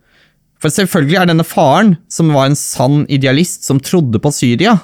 For 0.63 0.74
selvfølgelig 0.74 1.20
er 1.22 1.29
denne 1.29 1.46
faren, 1.48 1.96
som 2.12 2.32
var 2.36 2.50
en 2.50 2.60
sann 2.60 3.06
idealist 3.13 3.67
som 3.67 3.82
trodde 3.84 4.20
på 4.24 4.32
Syria, 4.36 4.77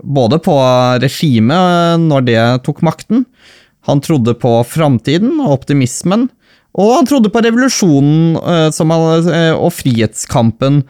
både 0.00 0.38
på 0.42 0.54
regimet 1.02 2.00
når 2.02 2.24
det 2.28 2.42
tok 2.66 2.82
makten, 2.86 3.26
han 3.86 4.00
trodde 4.02 4.34
på 4.38 4.54
framtiden 4.68 5.40
og 5.42 5.58
optimismen, 5.58 6.28
og 6.78 6.92
han 6.96 7.08
trodde 7.08 7.32
på 7.32 7.42
revolusjonen 7.44 8.38
han, 8.38 8.92
uh, 9.28 9.56
og 9.58 9.72
frihetskampen 9.76 10.82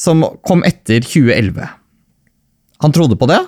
som 0.00 0.22
kom 0.46 0.62
etter 0.64 1.02
2011. 1.04 1.66
Han 2.80 2.94
trodde 2.96 3.18
på 3.20 3.28
det, 3.28 3.40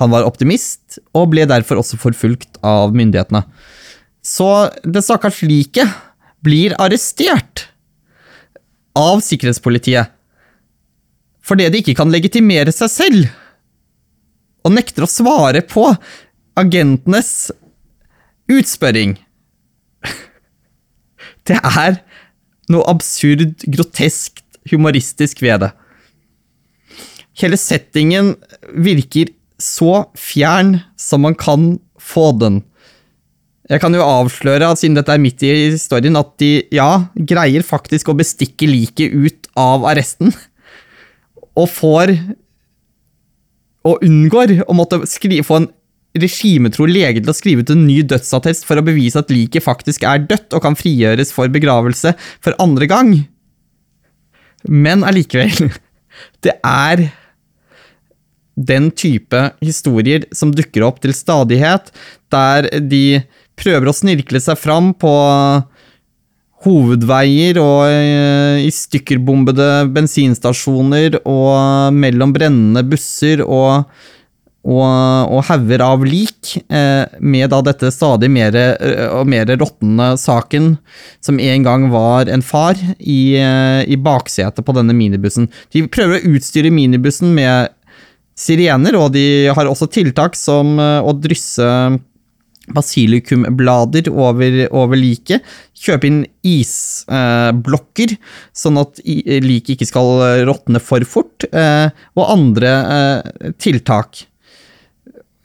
han 0.00 0.12
var 0.12 0.28
optimist, 0.28 1.00
og 1.16 1.32
ble 1.32 1.48
derfor 1.50 1.80
også 1.80 1.98
forfulgt 2.00 2.60
av 2.64 2.94
myndighetene. 2.96 3.42
Så 4.22 4.70
det 4.84 5.02
stakkars 5.04 5.40
liket 5.42 5.90
blir 6.44 6.76
arrestert 6.80 7.66
av 8.96 9.20
sikkerhetspolitiet 9.24 10.16
fordi 11.50 11.66
de 11.72 11.80
ikke 11.80 11.96
kan 11.98 12.12
legitimere 12.12 12.70
seg 12.70 12.90
selv, 12.92 13.28
og 14.64 14.74
nekter 14.74 15.06
å 15.06 15.10
svare 15.10 15.62
på 15.66 15.86
agentenes 16.60 17.50
utspørring. 18.50 19.16
Det 21.48 21.58
er 21.58 22.00
noe 22.70 22.86
absurd, 22.90 23.64
groteskt, 23.66 24.44
humoristisk 24.70 25.40
ved 25.42 25.64
det. 25.64 25.70
Hele 27.40 27.56
settingen 27.58 28.34
virker 28.76 29.32
så 29.60 30.04
fjern 30.18 30.78
som 31.00 31.24
man 31.24 31.36
kan 31.38 31.72
få 32.00 32.30
den. 32.38 32.60
Jeg 33.70 33.82
kan 33.82 33.94
jo 33.94 34.02
avsløre, 34.02 34.72
siden 34.74 34.96
dette 34.98 35.14
er 35.14 35.22
midt 35.22 35.44
i 35.46 35.52
historien, 35.76 36.18
at 36.18 36.32
de 36.42 36.64
ja, 36.74 37.06
greier 37.14 37.62
faktisk 37.62 38.10
å 38.10 38.16
bestikke 38.18 38.66
liket 38.66 39.14
ut 39.14 39.50
av 39.58 39.86
arresten. 39.86 40.32
Og 41.54 41.68
får 41.70 42.16
Og 43.88 44.02
unngår 44.04 44.58
å 44.66 44.76
måtte 44.76 45.00
skrive, 45.08 45.46
få 45.46 45.62
en 45.62 45.70
regimetro 46.18 46.88
lege 46.90 47.22
til 47.22 47.30
å 47.30 47.36
skrive 47.36 47.62
ut 47.62 47.70
en 47.72 47.84
ny 47.86 48.00
dødsattest 48.02 48.66
for 48.66 48.80
å 48.80 48.84
bevise 48.84 49.20
at 49.20 49.30
liket 49.32 49.64
faktisk 49.64 50.04
er 50.08 50.24
dødt 50.26 50.56
og 50.56 50.64
kan 50.64 50.76
frigjøres 50.78 51.30
for 51.34 51.52
begravelse 51.52 52.16
for 52.42 52.56
andre 52.62 52.88
gang. 52.90 53.14
Men 54.66 55.06
allikevel. 55.06 55.70
Det 56.44 56.56
er 56.66 57.06
den 58.60 58.90
type 58.92 59.38
historier 59.64 60.26
som 60.36 60.50
dukker 60.52 60.84
opp 60.84 60.98
til 61.00 61.14
stadighet, 61.16 61.88
der 62.32 62.68
de 62.82 63.22
prøver 63.60 63.88
å 63.88 63.96
snirkle 63.96 64.40
seg 64.42 64.58
fram 64.60 64.90
på 64.98 65.12
hovedveier 66.64 67.58
og 67.60 67.88
eh, 67.88 68.66
i 68.66 68.70
stykkerbombede 68.74 69.68
bensinstasjoner 69.94 71.20
og 71.24 71.96
mellom 71.96 72.34
brennende 72.36 72.82
busser 72.86 73.40
og, 73.46 73.86
og, 74.68 74.84
og 74.84 75.40
hauger 75.48 75.84
av 75.86 76.04
lik, 76.04 76.58
eh, 76.68 77.06
med 77.20 77.48
da 77.54 77.62
dette 77.64 77.92
stadig 77.94 78.28
mer 78.32 78.56
eh, 78.60 79.06
og 79.08 79.30
mer 79.32 79.48
råtnende 79.54 80.12
saken, 80.20 80.74
som 81.24 81.40
en 81.40 81.66
gang 81.66 81.88
var 81.94 82.28
en 82.28 82.44
far, 82.44 82.76
i, 83.00 83.40
i 83.40 83.96
baksetet 83.96 84.64
på 84.66 84.76
denne 84.76 84.96
minibussen. 84.96 85.48
De 85.72 85.86
prøver 85.88 86.20
å 86.20 86.36
utstyre 86.36 86.72
minibussen 86.74 87.32
med 87.36 87.72
sirener, 88.40 88.96
og 89.00 89.14
de 89.16 89.48
har 89.52 89.68
også 89.68 89.88
tiltak 89.92 90.36
som 90.36 90.76
å 90.80 91.12
drysse 91.16 91.64
basilikumblader 92.74 94.10
over, 94.12 94.62
over 94.70 94.98
liket. 94.98 95.44
Kjøpe 95.80 96.08
inn 96.08 96.22
isblokker, 96.46 98.14
eh, 98.16 98.40
sånn 98.56 98.80
at 98.80 99.00
liket 99.04 99.76
ikke 99.76 99.88
skal 99.88 100.24
råtne 100.48 100.82
for 100.82 101.04
fort, 101.08 101.46
eh, 101.52 101.88
og 102.16 102.34
andre 102.36 102.74
eh, 102.96 103.54
tiltak. 103.58 104.26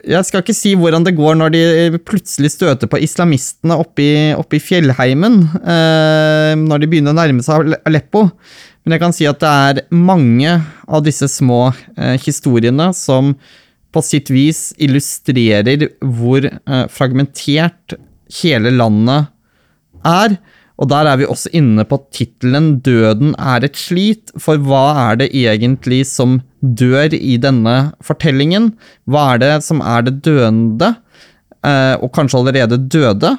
jeg 0.05 0.25
skal 0.27 0.44
ikke 0.44 0.53
si 0.53 0.75
hvordan 0.77 1.05
det 1.05 1.15
går 1.17 1.34
når 1.39 1.53
de 1.53 2.00
plutselig 2.05 2.51
støter 2.53 2.89
på 2.89 3.00
islamistene 3.01 3.77
oppe 3.82 4.03
i, 4.03 4.15
oppe 4.38 4.60
i 4.60 4.62
fjellheimen, 4.62 5.39
eh, 5.63 6.53
når 6.62 6.84
de 6.84 6.89
begynner 6.91 7.15
å 7.15 7.17
nærme 7.17 7.46
seg 7.46 7.74
Aleppo. 7.88 8.29
Men 8.86 8.96
jeg 8.96 9.01
kan 9.01 9.15
si 9.17 9.25
at 9.25 9.41
det 9.41 9.50
er 9.50 9.82
mange 9.89 10.60
av 10.86 11.01
disse 11.05 11.25
små 11.32 11.72
eh, 11.98 12.20
historiene 12.22 12.91
som 12.94 13.34
på 13.96 14.04
sitt 14.04 14.32
vis 14.34 14.70
illustrerer 14.82 15.88
hvor 16.04 16.46
eh, 16.46 16.86
fragmentert 16.92 17.96
hele 18.42 18.74
landet 18.75 19.32
er. 20.06 20.38
Og 20.75 20.90
der 20.92 21.08
er 21.08 21.22
vi 21.22 21.28
også 21.30 21.54
inne 21.56 21.86
på 21.88 22.02
tittelen 22.12 22.82
'Døden 22.84 23.32
er 23.40 23.64
et 23.64 23.80
slit', 23.80 24.34
for 24.36 24.60
hva 24.60 25.12
er 25.12 25.22
det 25.22 25.30
egentlig 25.32 26.04
som 26.10 26.42
dør 26.60 27.16
i 27.16 27.38
denne 27.40 27.94
fortellingen? 28.04 28.74
Hva 29.08 29.34
er 29.34 29.44
det 29.44 29.54
som 29.64 29.80
er 29.80 30.04
det 30.04 30.20
døende, 30.28 30.98
eh, 31.64 31.96
og 31.96 32.12
kanskje 32.12 32.42
allerede 32.42 32.82
døde? 32.92 33.38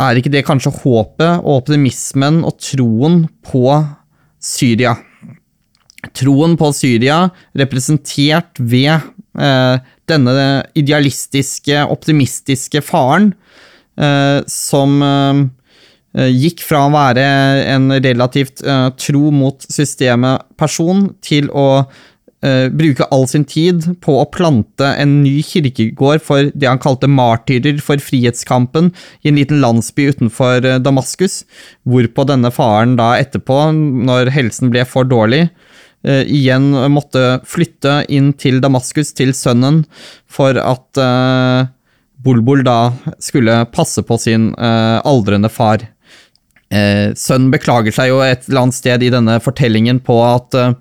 Er 0.00 0.16
ikke 0.16 0.32
det 0.32 0.46
kanskje 0.48 0.72
håpet 0.82 1.42
og 1.44 1.62
optimismen 1.62 2.40
og 2.48 2.56
troen 2.58 3.26
på 3.44 3.68
Syria? 4.40 4.96
Troen 6.16 6.56
på 6.58 6.72
Syria 6.74 7.28
representert 7.54 8.58
ved 8.58 9.11
denne 9.32 10.46
idealistiske, 10.76 11.86
optimistiske 11.88 12.82
faren, 12.84 13.30
eh, 13.96 14.42
som 14.50 14.98
eh, 15.02 15.42
Eh, 16.12 16.28
gikk 16.28 16.60
fra 16.60 16.84
å 16.84 16.92
være 16.92 17.24
en 17.72 17.88
relativt 18.04 18.60
tro 19.00 19.30
mot 19.32 19.68
systemet-person 19.72 21.12
til 21.24 21.52
å 21.52 21.84
bruke 22.42 23.06
all 23.14 23.22
sin 23.30 23.44
tid 23.46 23.84
på 24.02 24.16
å 24.18 24.24
plante 24.34 24.88
en 24.98 25.12
ny 25.22 25.36
kirkegård 25.46 26.24
for 26.26 26.48
det 26.58 26.66
han 26.66 26.80
kalte 26.82 27.06
martyrer 27.06 27.78
for 27.78 28.02
frihetskampen 28.02 28.88
i 29.22 29.30
en 29.30 29.38
liten 29.38 29.60
landsby 29.62 30.08
utenfor 30.10 30.66
Damaskus, 30.82 31.44
hvorpå 31.86 32.24
denne 32.26 32.50
faren 32.50 32.96
da 32.98 33.12
etterpå, 33.20 33.60
når 34.10 34.32
helsen 34.34 34.74
ble 34.74 34.82
for 34.90 35.06
dårlig, 35.06 35.44
igjen 36.02 36.72
måtte 36.90 37.40
flytte 37.46 38.00
inn 38.10 38.32
til 38.34 38.60
Damaskus, 38.62 39.12
til 39.14 39.30
sønnen, 39.38 39.84
for 40.26 40.58
at 40.58 41.02
Bulbul 42.22 42.64
da 42.66 42.92
skulle 43.22 43.60
passe 43.70 44.02
på 44.06 44.18
sin 44.18 44.50
aldrende 44.58 45.50
far. 45.52 45.86
Eh, 46.72 47.12
sønnen 47.18 47.50
beklager 47.52 47.92
seg 47.92 48.08
jo 48.08 48.22
et 48.24 48.46
eller 48.48 48.64
annet 48.64 48.78
sted 48.78 49.02
i 49.04 49.10
denne 49.12 49.36
fortellingen 49.44 49.98
på 50.04 50.16
at 50.24 50.56
eh, 50.56 50.72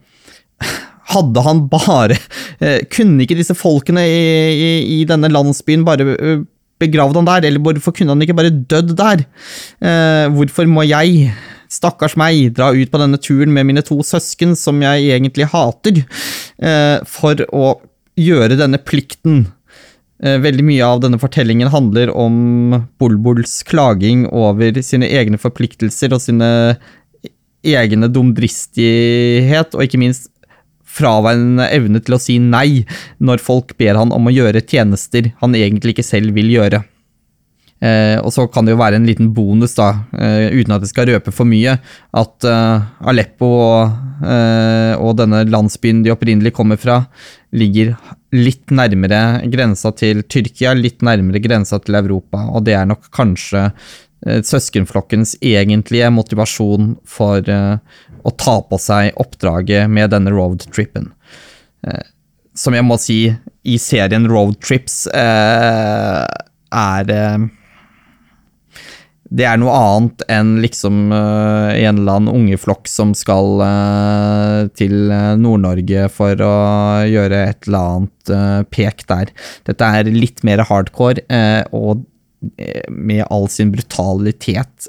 hadde 1.12 1.44
han 1.44 1.66
bare 1.72 2.16
eh, 2.64 2.86
Kunne 2.94 3.26
ikke 3.26 3.36
disse 3.40 3.58
folkene 3.58 4.06
i, 4.08 4.22
i, 4.52 4.72
i 4.96 5.00
denne 5.10 5.32
landsbyen 5.32 5.84
bare 5.88 6.14
eh, 6.16 6.46
begravd 6.82 7.20
han 7.20 7.28
der, 7.28 7.50
eller 7.50 7.62
hvorfor 7.62 7.94
kunne 7.94 8.16
han 8.16 8.24
ikke 8.24 8.38
bare 8.40 8.50
dødd 8.50 8.96
der? 8.98 9.26
Eh, 9.86 10.32
hvorfor 10.34 10.66
må 10.66 10.82
jeg, 10.88 11.28
stakkars 11.72 12.18
meg, 12.20 12.52
dra 12.58 12.72
ut 12.76 12.92
på 12.92 13.00
denne 13.02 13.20
turen 13.22 13.54
med 13.56 13.70
mine 13.70 13.84
to 13.86 14.02
søsken, 14.06 14.56
som 14.60 14.82
jeg 14.84 15.08
egentlig 15.16 15.48
hater, 15.54 16.04
eh, 16.60 16.98
for 17.08 17.46
å 17.56 17.74
gjøre 18.20 18.60
denne 18.60 18.82
plikten? 18.84 19.46
Eh, 20.22 20.38
veldig 20.38 20.66
mye 20.68 20.86
av 20.86 21.00
denne 21.02 21.18
fortellingen 21.18 21.72
handler 21.74 22.12
om 22.14 22.84
Bulbuls 23.02 23.64
klaging 23.66 24.28
over 24.30 24.78
sine 24.86 25.10
egne 25.10 25.40
forpliktelser 25.42 26.14
og 26.14 26.22
sine 26.22 26.52
egne 27.66 28.10
dumdristighet, 28.10 29.74
og 29.74 29.86
ikke 29.86 30.02
minst 30.02 30.30
fraværende 30.92 31.70
evne 31.72 32.02
til 32.04 32.18
å 32.18 32.22
si 32.22 32.38
nei 32.44 32.84
når 33.24 33.42
folk 33.42 33.76
ber 33.80 33.98
han 34.00 34.12
om 34.14 34.28
å 34.28 34.34
gjøre 34.34 34.64
tjenester 34.66 35.32
han 35.40 35.56
egentlig 35.56 35.96
ikke 35.96 36.10
selv 36.10 36.36
vil 36.36 36.52
gjøre. 36.52 36.84
Eh, 37.82 38.20
og 38.22 38.30
så 38.30 38.46
kan 38.54 38.68
det 38.68 38.76
jo 38.76 38.80
være 38.80 39.00
en 39.00 39.08
liten 39.10 39.32
bonus, 39.34 39.74
da, 39.74 40.06
eh, 40.14 40.54
uten 40.54 40.76
at 40.76 40.84
det 40.84 40.90
skal 40.92 41.08
røpe 41.10 41.32
for 41.34 41.50
mye, 41.50 41.80
at 42.14 42.46
eh, 42.46 42.82
Aleppo 43.10 43.48
og, 43.50 43.96
eh, 44.22 44.94
og, 45.00 45.16
denne 45.18 45.42
landsbyen 45.50 46.04
de 46.06 46.12
opprinnelig 46.14 46.54
kommer 46.54 46.78
fra, 46.78 47.00
ligger 47.58 47.96
litt 48.38 48.70
nærmere 48.70 49.42
grensa 49.50 49.90
til 49.98 50.22
Tyrkia, 50.30 50.76
litt 50.78 51.02
nærmere 51.02 51.42
grensa 51.42 51.80
til 51.82 51.98
Europa, 51.98 52.44
og 52.54 52.68
det 52.68 52.76
er 52.78 52.86
nok 52.86 53.10
kanskje 53.18 53.64
eh, 53.66 54.44
søskenflokkens 54.46 55.40
egentlige 55.42 56.12
motivasjon 56.14 56.94
for 57.10 57.42
eh, 57.50 57.82
å 58.22 58.36
ta 58.38 58.62
på 58.62 58.78
seg 58.78 59.18
oppdraget 59.18 59.90
med 59.90 60.14
denne 60.14 60.30
roadtrippen. 60.30 61.10
som 62.54 62.76
jeg 62.78 62.86
må 62.86 62.98
si, 63.02 63.34
i 63.66 63.78
serien 63.82 64.28
Roadtrips 64.30 65.08
er 65.10 66.28
det 69.32 69.46
er 69.48 69.60
noe 69.62 69.72
annet 69.72 70.24
enn 70.32 70.58
liksom 70.60 71.06
uh, 71.14 71.72
en 71.72 72.02
eller 72.02 72.18
annen 72.20 72.34
ungeflokk 72.36 72.90
som 72.92 73.14
skal 73.16 73.62
uh, 73.64 74.68
til 74.76 75.08
eh, 75.08 75.38
Nord-Norge 75.40 76.10
for 76.12 76.44
å 76.44 76.56
gjøre 77.08 77.40
et 77.48 77.70
eller 77.70 77.94
annet 77.96 78.32
uh, 78.34 78.62
pek 78.68 79.06
der. 79.08 79.32
Dette 79.70 79.92
er 80.00 80.12
litt 80.12 80.44
mer 80.48 80.66
hardcore, 80.68 81.24
og 81.72 82.04
med 82.90 83.22
all 83.30 83.46
sin 83.54 83.70
brutalitet 83.70 84.88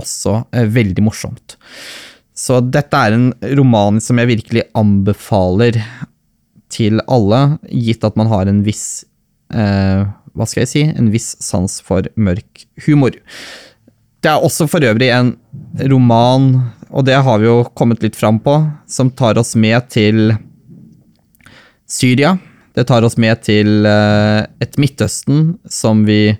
også 0.00 0.38
veldig 0.72 1.02
morsomt. 1.04 1.58
Så 2.32 2.62
dette 2.64 2.96
er 2.96 3.12
en 3.12 3.26
roman 3.58 4.00
som 4.00 4.16
jeg 4.16 4.30
virkelig 4.30 4.64
anbefaler 4.80 5.76
til 6.72 7.02
alle, 7.04 7.58
gitt 7.68 8.06
at 8.08 8.16
man 8.16 8.32
har 8.32 8.48
en 8.48 8.62
viss 8.64 9.04
hva 9.46 10.48
skal 10.48 10.64
jeg 10.64 10.72
si, 10.72 10.86
en 10.88 11.12
viss 11.12 11.34
sans 11.44 11.76
for 11.84 12.08
mørk 12.16 12.64
humor. 12.88 13.20
Det 14.26 14.32
er 14.32 14.42
også 14.42 14.64
for 14.66 14.82
øvrig 14.82 15.06
en 15.14 15.28
roman, 15.86 16.48
og 16.90 17.04
det 17.06 17.14
har 17.14 17.38
vi 17.38 17.46
jo 17.46 17.60
kommet 17.78 18.02
litt 18.02 18.16
fram 18.18 18.40
på, 18.42 18.56
som 18.90 19.12
tar 19.14 19.38
oss 19.38 19.52
med 19.54 19.86
til 19.94 20.32
Syria. 21.86 22.32
Det 22.74 22.88
tar 22.88 23.06
oss 23.06 23.14
med 23.22 23.44
til 23.46 23.86
eh, 23.86 24.40
et 24.58 24.74
Midtøsten 24.82 25.52
som 25.70 26.02
vi 26.08 26.34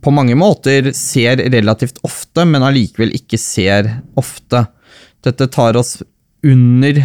på 0.00 0.14
mange 0.16 0.32
måter 0.40 0.88
ser 0.96 1.44
relativt 1.52 2.00
ofte, 2.00 2.46
men 2.48 2.64
allikevel 2.64 3.12
ikke 3.20 3.36
ser 3.36 3.90
ofte. 4.16 4.64
Dette 5.20 5.50
tar 5.52 5.76
oss 5.76 5.98
under 6.48 7.02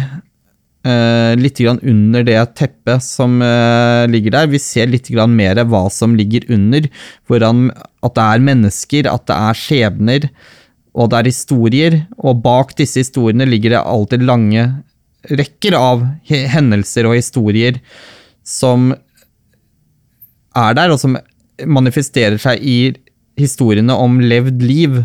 uh, 0.88 1.36
litt 1.38 1.60
grann 1.60 1.80
under 1.84 2.24
det 2.26 2.38
teppet 2.58 3.04
som 3.04 3.38
uh, 3.44 4.08
ligger 4.10 4.34
der. 4.34 4.50
Vi 4.50 4.60
ser 4.62 4.90
litt 4.90 5.10
grann 5.12 5.36
mer 5.36 5.60
hva 5.68 5.84
som 5.92 6.16
ligger 6.18 6.48
under. 6.54 6.88
Hvordan, 7.28 7.68
at 8.02 8.16
det 8.16 8.26
er 8.26 8.46
mennesker, 8.48 9.10
at 9.12 9.28
det 9.28 9.36
er 9.36 9.62
skjebner, 9.62 10.28
og 10.98 11.12
det 11.12 11.20
er 11.20 11.30
historier. 11.30 11.98
Og 12.18 12.40
bak 12.44 12.74
disse 12.78 13.04
historiene 13.04 13.46
ligger 13.48 13.76
det 13.76 13.84
alltid 13.84 14.24
lange 14.26 14.68
rekker 15.28 15.74
av 15.76 16.04
hendelser 16.28 17.08
og 17.08 17.18
historier 17.18 17.80
som 18.46 18.92
er 20.56 20.76
der, 20.78 20.92
og 20.94 21.00
som 21.00 21.18
manifesterer 21.66 22.38
seg 22.40 22.62
i 22.62 22.78
historiene 23.38 23.94
om 23.94 24.18
levd 24.22 24.62
liv. 24.64 25.02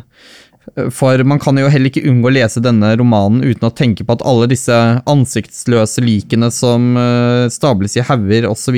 For 0.95 1.19
man 1.27 1.41
kan 1.43 1.57
jo 1.59 1.67
heller 1.67 1.91
ikke 1.91 2.05
unngå 2.07 2.29
å 2.29 2.33
lese 2.37 2.61
denne 2.63 2.93
romanen 2.95 3.43
uten 3.43 3.67
å 3.67 3.73
tenke 3.75 4.05
på 4.07 4.15
at 4.15 4.23
alle 4.27 4.47
disse 4.47 4.75
ansiktsløse 5.11 6.03
likene 6.03 6.47
som 6.55 6.95
eh, 6.99 7.49
stables 7.51 7.97
i 7.99 8.05
hauger 8.07 8.47
osv., 8.47 8.77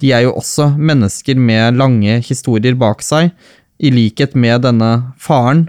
de 0.00 0.14
er 0.16 0.24
jo 0.24 0.32
også 0.40 0.70
mennesker 0.80 1.36
med 1.36 1.76
lange 1.76 2.18
historier 2.24 2.78
bak 2.78 3.04
seg, 3.04 3.34
i 3.80 3.92
likhet 3.92 4.32
med 4.36 4.64
denne 4.64 4.90
faren, 5.20 5.66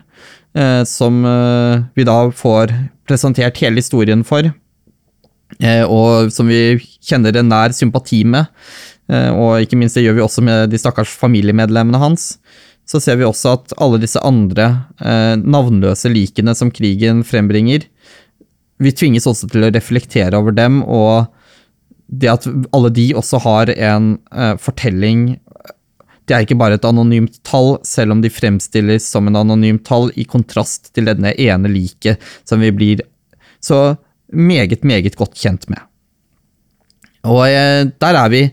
eh, 0.55 0.81
som 0.87 1.19
eh, 1.27 1.83
vi 1.99 2.07
da 2.07 2.17
får 2.31 2.71
presentert 3.07 3.59
hele 3.59 3.83
historien 3.83 4.23
for, 4.27 4.53
og 5.61 6.31
som 6.31 6.47
vi 6.47 6.79
kjenner 7.03 7.35
en 7.35 7.49
nær 7.51 7.73
sympati 7.75 8.21
med. 8.23 8.47
Og 9.11 9.65
ikke 9.65 9.75
minst 9.75 9.97
det 9.97 10.05
gjør 10.05 10.15
vi 10.15 10.23
også 10.23 10.41
med 10.47 10.71
de 10.71 10.79
stakkars 10.79 11.11
familiemedlemmene 11.19 11.99
hans 11.99 12.29
så 12.91 12.99
ser 12.99 13.21
vi 13.21 13.27
også 13.27 13.55
at 13.55 13.75
alle 13.79 14.01
disse 14.01 14.19
andre 14.27 14.65
eh, 14.99 15.37
navnløse 15.39 16.11
likene 16.11 16.55
som 16.57 16.71
krigen 16.75 17.23
frembringer, 17.27 17.85
vi 18.81 18.91
tvinges 18.97 19.27
også 19.29 19.47
til 19.51 19.67
å 19.67 19.71
reflektere 19.71 20.39
over 20.39 20.55
dem, 20.57 20.81
og 20.83 21.29
det 22.11 22.31
at 22.33 22.47
alle 22.75 22.91
de 22.91 23.11
også 23.15 23.39
har 23.45 23.71
en 23.77 24.15
eh, 24.35 24.57
fortelling 24.59 25.37
Det 26.27 26.35
er 26.35 26.43
ikke 26.45 26.57
bare 26.59 26.75
et 26.77 26.85
anonymt 26.87 27.39
tall, 27.47 27.77
selv 27.87 28.13
om 28.13 28.19
de 28.23 28.29
fremstilles 28.31 29.03
som 29.03 29.27
en 29.27 29.39
anonymt 29.39 29.83
tall, 29.87 30.11
i 30.15 30.23
kontrast 30.27 30.91
til 30.95 31.07
denne 31.09 31.33
ene 31.33 31.71
liket 31.71 32.21
som 32.47 32.61
vi 32.61 32.69
blir 32.71 33.01
så 33.59 33.95
meget, 34.31 34.83
meget 34.83 35.17
godt 35.19 35.35
kjent 35.35 35.67
med. 35.69 35.81
Og 37.27 37.45
eh, 37.47 37.87
der 37.99 38.19
er 38.19 38.31
vi 38.31 38.43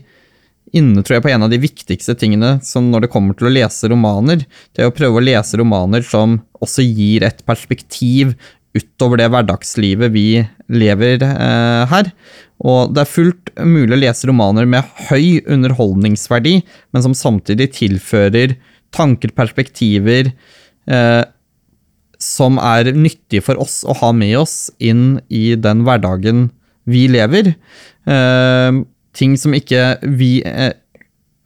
inne 0.77 1.01
tror 1.03 1.17
jeg, 1.17 1.25
på 1.25 1.31
en 1.33 1.45
av 1.45 1.51
de 1.51 1.59
viktigste 1.61 2.15
tingene 2.19 2.57
som 2.65 2.89
når 2.91 3.05
det 3.05 3.11
kommer 3.13 3.37
til 3.37 3.49
å 3.49 3.53
lese 3.53 3.89
romaner. 3.91 4.45
Det 4.75 4.83
er 4.83 4.91
å 4.91 4.95
prøve 4.95 5.19
å 5.19 5.25
lese 5.25 5.59
romaner 5.59 6.05
som 6.05 6.39
også 6.59 6.85
gir 6.85 7.25
et 7.27 7.43
perspektiv 7.47 8.35
utover 8.77 9.21
det 9.21 9.29
hverdagslivet 9.33 10.13
vi 10.13 10.27
lever 10.69 11.23
eh, 11.25 11.83
her. 11.89 12.11
Og 12.59 12.93
det 12.93 13.03
er 13.03 13.13
fullt 13.13 13.51
mulig 13.63 13.95
å 13.95 14.01
lese 14.03 14.29
romaner 14.29 14.67
med 14.69 14.87
høy 15.09 15.39
underholdningsverdi, 15.47 16.59
men 16.93 17.05
som 17.05 17.15
samtidig 17.17 17.71
tilfører 17.77 18.57
tanker, 18.95 19.33
perspektiver 19.37 20.31
eh, 20.89 21.23
som 22.19 22.59
er 22.59 22.91
nyttige 22.93 23.45
for 23.45 23.59
oss 23.63 23.81
å 23.87 23.95
ha 24.01 24.11
med 24.15 24.35
oss 24.41 24.55
inn 24.83 25.21
i 25.31 25.53
den 25.55 25.85
hverdagen 25.87 26.49
vi 26.89 27.07
lever. 27.11 27.53
Eh, 28.09 28.81
ting 29.17 29.35
som 29.39 29.55
ikke 29.57 29.97
vi 30.19 30.39
eh, 30.45 30.73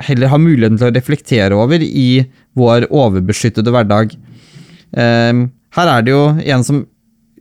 heller 0.04 0.32
har 0.32 0.42
muligheten 0.42 0.80
til 0.80 0.90
å 0.90 0.96
reflektere 0.96 1.58
over 1.58 1.84
i 1.84 2.24
vår 2.60 2.90
overbeskyttede 2.92 3.74
hverdag. 3.74 4.16
Eh, 4.98 5.44
her 5.78 5.94
er 5.96 6.06
det 6.06 6.14
jo 6.14 6.26
en 6.56 6.66
som 6.66 6.84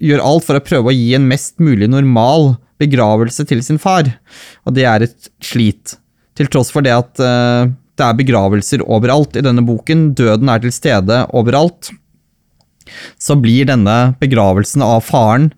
gjør 0.02 0.24
alt 0.24 0.46
for 0.46 0.58
å 0.58 0.64
prøve 0.64 0.90
å 0.90 0.96
gi 0.96 1.12
en 1.16 1.28
mest 1.30 1.58
mulig 1.62 1.88
normal 1.90 2.54
begravelse 2.82 3.46
til 3.48 3.62
sin 3.64 3.80
far, 3.82 4.08
og 4.66 4.76
det 4.76 4.86
er 4.88 5.06
et 5.06 5.30
slit. 5.44 5.96
Til 6.38 6.48
tross 6.50 6.72
for 6.74 6.84
det 6.84 6.94
at 6.96 7.22
uh, 7.22 7.68
det 7.68 8.06
er 8.06 8.18
begravelser 8.18 8.82
overalt 8.82 9.36
i 9.38 9.44
denne 9.44 9.64
boken, 9.66 10.10
døden 10.18 10.50
er 10.50 10.62
til 10.62 10.74
stede 10.74 11.22
overalt, 11.36 11.92
så 13.20 13.36
blir 13.38 13.68
denne 13.68 14.14
begravelsen 14.18 14.82
av 14.82 15.04
faren 15.06 15.52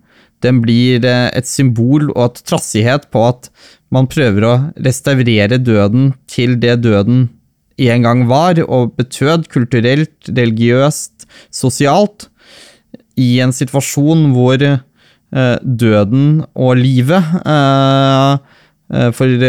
den 0.45 0.59
blir 0.61 1.01
uh, 1.07 1.31
et 1.33 1.49
symbol 1.49 2.11
og 2.11 2.21
et 2.27 2.43
trassighet 2.45 3.09
på 3.13 3.23
at 3.31 3.49
man 3.95 4.09
prøver 4.11 4.45
å 4.45 4.55
restaurere 4.83 5.59
døden 5.61 6.11
til 6.31 6.59
det 6.59 6.81
døden 6.83 7.29
en 7.75 8.05
gang 8.05 8.21
var 8.29 8.59
og 8.63 8.93
betød, 8.95 9.49
kulturelt, 9.51 10.29
religiøst, 10.29 11.25
sosialt, 11.51 12.29
i 13.19 13.39
en 13.43 13.51
situasjon 13.55 14.29
hvor 14.35 14.63
Eh, 15.35 15.57
døden 15.61 16.45
og 16.53 16.77
livet. 16.79 17.31
Eh, 17.43 18.35
eh, 18.95 19.09
for 19.17 19.47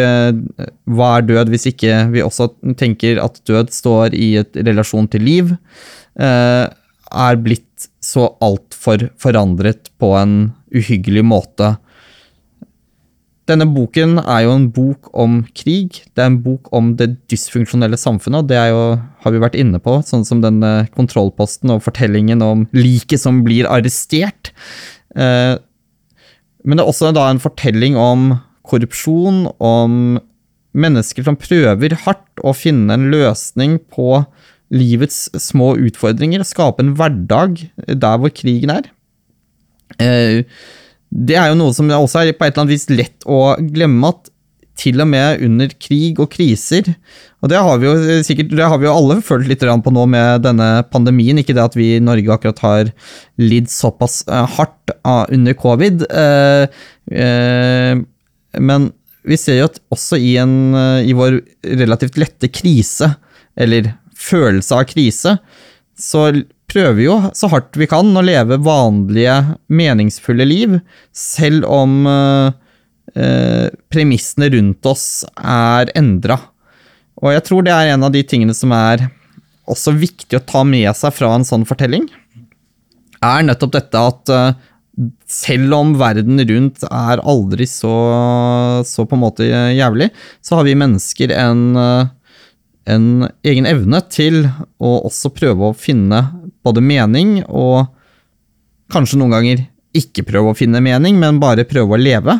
hva 0.96 1.10
er 1.18 1.26
død 1.28 1.52
hvis 1.52 1.68
ikke 1.70 2.00
vi 2.14 2.24
også 2.24 2.48
tenker 2.80 3.20
at 3.22 3.38
død 3.46 3.70
står 3.74 4.16
i 4.16 4.32
et 4.40 4.58
relasjon 4.66 5.06
til 5.12 5.26
liv? 5.26 5.54
Er 6.16 7.36
blitt 7.44 7.88
så 8.02 8.30
altfor 8.42 9.10
forandret 9.20 9.92
på 10.00 10.14
en 10.16 10.36
uhyggelig 10.74 11.22
måte. 11.28 11.76
Denne 13.46 13.66
boken 13.70 14.18
er 14.24 14.40
jo 14.42 14.54
en 14.56 14.66
bok 14.74 15.10
om 15.14 15.38
krig. 15.54 16.00
Det 16.16 16.22
er 16.22 16.32
en 16.32 16.40
bok 16.42 16.66
om 16.74 16.94
det 16.98 17.12
dysfunksjonelle 17.30 17.98
samfunnet, 18.00 18.42
og 18.42 18.50
det 18.50 18.58
jo, 18.72 18.80
har 19.22 19.34
vi 19.34 19.42
vært 19.42 19.58
inne 19.58 19.78
på, 19.82 20.00
sånn 20.06 20.26
som 20.26 20.42
denne 20.42 20.88
kontrollposten 20.96 21.70
og 21.70 21.84
fortellingen 21.84 22.42
om 22.42 22.64
liket 22.74 23.22
som 23.22 23.44
blir 23.46 23.68
arrestert. 23.70 24.50
Men 25.14 26.74
det 26.74 26.82
er 26.82 26.90
også 26.90 27.12
da 27.14 27.28
en 27.30 27.42
fortelling 27.42 27.94
om 28.00 28.32
korrupsjon, 28.66 29.44
om 29.62 30.18
mennesker 30.76 31.24
som 31.26 31.38
prøver 31.38 31.94
hardt 32.02 32.42
å 32.42 32.52
finne 32.56 32.96
en 32.96 33.08
løsning 33.12 33.78
på 33.92 34.24
livets 34.74 35.28
små 35.38 35.76
utfordringer, 35.86 36.42
skape 36.42 36.82
en 36.82 36.96
hverdag 36.98 37.62
der 37.86 38.18
hvor 38.20 38.34
krigen 38.34 38.74
er. 38.74 38.90
Eh, 40.02 40.42
det 41.16 41.36
er 41.40 41.50
jo 41.50 41.60
noe 41.60 41.74
som 41.76 41.88
også 41.88 42.22
er 42.22 42.36
på 42.36 42.44
et 42.44 42.52
eller 42.52 42.66
annet 42.66 42.74
vis 42.74 42.90
lett 42.92 43.24
å 43.24 43.56
glemme, 43.72 44.12
at 44.12 44.32
til 44.76 45.00
og 45.00 45.08
med 45.08 45.40
under 45.46 45.70
krig 45.80 46.18
og 46.20 46.28
kriser. 46.34 46.90
Og 47.40 47.48
det 47.48 47.60
har 47.64 47.78
vi 47.80 47.88
jo 47.88 48.18
sikkert, 48.26 48.50
det 48.52 48.66
har 48.68 48.76
vi 48.80 48.84
jo 48.88 48.92
alle 48.92 49.22
følt 49.24 49.48
litt 49.48 49.64
på 49.64 49.92
nå 49.94 50.04
med 50.12 50.44
denne 50.44 50.68
pandemien. 50.92 51.40
Ikke 51.40 51.56
det 51.56 51.64
at 51.64 51.78
vi 51.78 51.94
i 51.94 52.02
Norge 52.04 52.34
akkurat 52.34 52.60
har 52.64 52.90
lidd 53.40 53.70
såpass 53.72 54.20
uh, 54.28 54.44
hardt 54.58 54.92
uh, 55.00 55.24
under 55.32 55.56
covid. 55.56 56.04
Men 58.56 58.90
vi 59.26 59.38
ser 59.40 59.62
jo 59.62 59.70
at 59.70 59.80
også 59.96 60.20
i, 60.20 60.36
en, 60.42 60.76
i 61.02 61.16
vår 61.16 61.40
relativt 61.80 62.20
lette 62.20 62.52
krise, 62.52 63.14
eller 63.56 63.94
følelse 64.16 64.76
av 64.76 64.84
krise, 64.92 65.38
så 65.96 66.28
prøver 66.76 67.00
jo 67.00 67.16
så 67.32 67.48
hardt 67.48 67.80
vi 67.80 67.88
kan 67.88 68.12
å 68.12 68.24
leve 68.24 68.60
vanlige, 68.60 69.40
meningsfulle 69.72 70.44
liv, 70.44 70.78
selv 71.16 71.64
om 71.72 72.04
Eh, 73.16 73.68
premissene 73.88 74.50
rundt 74.52 74.86
oss 74.86 75.24
er 75.40 75.88
endra. 75.96 76.36
Og 77.22 77.32
jeg 77.32 77.44
tror 77.46 77.64
det 77.64 77.72
er 77.72 77.94
en 77.94 78.04
av 78.04 78.12
de 78.12 78.20
tingene 78.28 78.54
som 78.56 78.74
er 78.76 79.06
også 79.66 79.94
viktig 79.96 80.36
å 80.36 80.44
ta 80.44 80.64
med 80.68 80.90
seg 80.98 81.14
fra 81.16 81.30
en 81.34 81.46
sånn 81.46 81.64
fortelling, 81.66 82.04
er 83.24 83.46
nettopp 83.46 83.72
dette 83.72 84.02
at 84.10 84.30
uh, 84.30 84.58
selv 85.26 85.72
om 85.74 85.94
verden 85.98 86.42
rundt 86.46 86.84
er 86.84 87.22
aldri 87.24 87.64
så, 87.66 87.94
så 88.86 89.06
på 89.08 89.16
en 89.16 89.22
måte 89.24 89.48
jævlig, 89.48 90.10
så 90.44 90.60
har 90.60 90.68
vi 90.68 90.76
mennesker 90.78 91.32
en, 91.34 91.64
uh, 91.74 92.12
en 92.84 93.08
egen 93.48 93.66
evne 93.66 94.02
til 94.12 94.44
å 94.76 94.92
også 95.08 95.32
prøve 95.34 95.72
å 95.72 95.78
finne 95.78 96.20
både 96.66 96.82
mening 96.84 97.38
og 97.46 97.86
kanskje 98.92 99.20
noen 99.20 99.34
ganger 99.38 99.66
ikke 99.96 100.26
prøve 100.28 100.52
å 100.52 100.58
finne 100.58 100.82
mening, 100.84 101.16
men 101.20 101.40
bare 101.40 101.66
prøve 101.68 101.96
å 101.96 102.00
leve. 102.00 102.36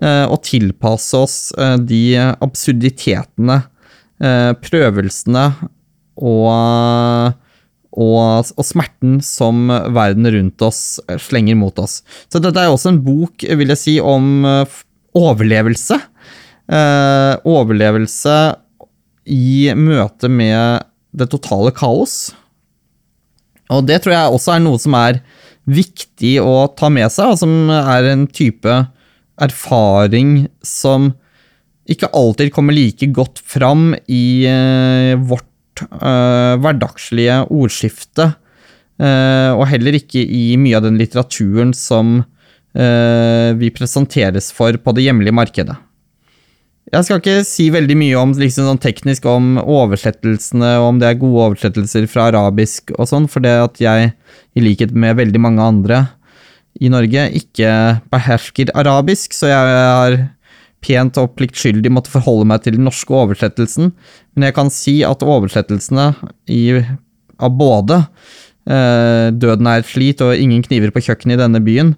Eh, 0.00 0.24
og 0.32 0.40
tilpasse 0.46 1.18
oss 1.18 1.36
eh, 1.60 1.76
de 1.76 2.16
absurditetene, 2.16 3.58
eh, 4.24 4.52
prøvelsene 4.64 5.44
og, 6.20 7.34
og, 7.92 8.52
og, 8.54 8.64
smerten 8.64 9.18
som 9.24 9.68
verden 9.68 10.30
rundt 10.32 10.64
oss 10.64 10.82
slenger 11.20 11.58
mot 11.60 11.76
oss. 11.84 12.00
Så 12.32 12.40
dette 12.40 12.64
er 12.64 12.72
også 12.72 12.94
en 12.94 13.02
bok, 13.04 13.44
vil 13.44 13.74
jeg 13.74 13.82
si, 13.82 13.96
om 14.00 14.46
overlevelse. 15.16 15.98
overlevelse 17.50 18.36
i 19.26 19.72
møte 19.76 20.30
med 20.32 20.86
det 21.10 21.28
totale 21.32 21.72
kaos. 21.76 22.30
Og 23.70 23.86
det 23.86 24.02
tror 24.02 24.16
jeg 24.16 24.34
også 24.34 24.56
er 24.56 24.64
noe 24.64 24.80
som 24.82 24.96
er 24.98 25.20
viktig 25.70 26.38
å 26.42 26.66
ta 26.76 26.90
med 26.92 27.10
seg, 27.12 27.32
og 27.32 27.38
som 27.40 27.70
er 27.70 28.08
en 28.10 28.26
type 28.26 28.76
erfaring 29.40 30.48
som 30.66 31.12
ikke 31.90 32.10
alltid 32.14 32.52
kommer 32.54 32.76
like 32.76 33.08
godt 33.14 33.40
fram 33.42 33.94
i 34.10 34.46
uh, 34.46 35.14
vårt 35.18 35.84
uh, 35.86 36.54
hverdagslige 36.60 37.42
ordskifte. 37.50 38.32
Uh, 39.00 39.56
og 39.56 39.64
heller 39.70 39.96
ikke 39.96 40.20
i 40.22 40.54
mye 40.60 40.78
av 40.78 40.86
den 40.88 41.00
litteraturen 41.00 41.74
som 41.76 42.20
vi 42.70 43.66
presenteres 43.74 44.52
for 44.54 44.76
på 44.78 44.92
det 44.94 45.02
hjemlige 45.02 45.34
markedet. 45.34 45.74
Jeg 46.90 47.06
skal 47.06 47.20
ikke 47.20 47.42
si 47.46 47.68
veldig 47.70 47.94
mye 48.00 48.18
om 48.18 48.32
liksom 48.34 48.66
sånn 48.66 48.80
teknisk 48.82 49.26
om 49.30 49.60
oversettelsene, 49.62 50.72
om 50.82 50.98
det 50.98 51.06
er 51.06 51.20
gode 51.20 51.44
oversettelser 51.44 52.08
fra 52.10 52.26
arabisk 52.32 52.90
og 52.96 53.06
sånn, 53.06 53.28
for 53.30 53.44
det 53.44 53.52
at 53.62 53.78
jeg, 53.78 54.08
i 54.58 54.64
likhet 54.64 54.90
med 54.90 55.20
veldig 55.20 55.42
mange 55.42 55.62
andre, 55.62 56.00
i 56.82 56.90
Norge 56.90 57.28
ikke 57.38 57.70
behersker 58.10 58.72
arabisk, 58.78 59.36
så 59.36 59.52
jeg 59.52 59.76
har 59.76 60.16
pent 60.82 61.18
og 61.20 61.36
pliktskyldig 61.38 61.92
måtte 61.94 62.10
forholde 62.10 62.48
meg 62.50 62.64
til 62.64 62.78
den 62.78 62.88
norske 62.88 63.14
oversettelsen. 63.14 63.92
Men 64.34 64.48
jeg 64.48 64.56
kan 64.56 64.72
si 64.74 64.96
at 65.06 65.22
oversettelsene 65.22 66.08
i, 66.50 66.80
av 67.38 67.54
både 67.54 68.00
eh, 68.00 69.30
'Døden 69.30 69.68
er 69.68 69.84
et 69.84 69.90
slit' 69.90 70.24
og 70.24 70.34
'Ingen 70.34 70.64
kniver 70.66 70.90
på 70.90 71.04
kjøkkenet 71.06 71.38
i 71.38 71.42
denne 71.44 71.62
byen' 71.62 71.94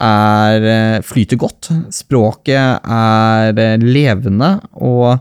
er, 0.00 0.62
eh, 0.62 0.98
flyter 1.02 1.38
godt. 1.38 1.70
Språket 1.94 2.84
er 2.84 3.58
eh, 3.58 3.78
levende, 3.82 4.60
og 4.78 5.18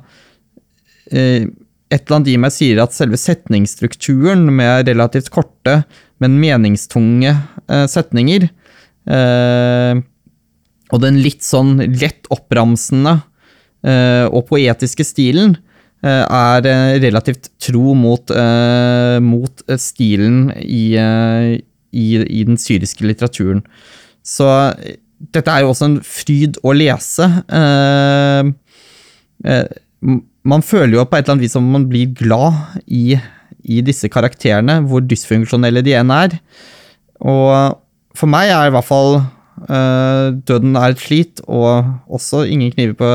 eh, 1.12 1.48
et 1.88 2.04
eller 2.04 2.18
annet 2.18 2.34
i 2.34 2.38
meg 2.42 2.54
sier 2.54 2.82
at 2.84 2.96
selve 2.96 3.18
setningsstrukturen 3.20 4.48
med 4.54 4.90
relativt 4.90 5.32
korte, 5.34 5.82
men 6.20 6.40
meningstunge 6.42 7.36
setninger 7.88 8.48
og 9.08 11.00
den 11.04 11.20
litt 11.22 11.46
sånn 11.46 11.78
lett 12.02 12.26
oppramsende 12.34 13.14
og 14.34 14.42
poetiske 14.50 15.06
stilen 15.06 15.54
er 16.02 16.68
relativt 17.06 17.52
tro 17.64 17.94
mot, 17.96 18.34
mot 19.24 19.64
stilen 19.80 20.50
i, 20.58 20.98
i, 20.98 22.08
i, 22.18 22.44
den 22.50 22.60
syriske 22.60 23.06
litteraturen. 23.08 23.62
Så 24.28 24.48
dette 25.34 25.54
er 25.54 25.64
jo 25.64 25.72
også 25.72 25.88
en 25.88 25.98
fryd 26.06 26.60
å 26.68 26.76
lese. 26.76 27.30
man 30.48 30.64
føler 30.64 30.94
jo 30.98 31.06
på 31.08 31.18
et 31.18 31.24
eller 31.26 31.36
annet 31.36 31.46
vis 31.48 31.56
som 31.58 31.66
man 31.72 31.88
blir 31.90 32.12
glad 32.16 32.54
i, 32.86 33.18
i 33.64 33.82
disse 33.82 34.10
karakterene, 34.12 34.82
hvor 34.88 35.04
dysfunksjonelle 35.04 35.84
de 35.84 35.96
enn 36.00 36.14
er. 36.14 36.38
Og 37.24 37.80
for 38.18 38.30
meg 38.32 38.52
er 38.52 38.70
i 38.70 38.76
hvert 38.76 38.88
fall 38.88 39.22
'Døden 39.58 40.78
er 40.78 40.94
et 40.94 41.02
slit' 41.02 41.42
og 41.48 41.98
også 42.14 42.46
'Ingen 42.46 42.72
kniver 42.72 42.94
på 42.94 43.10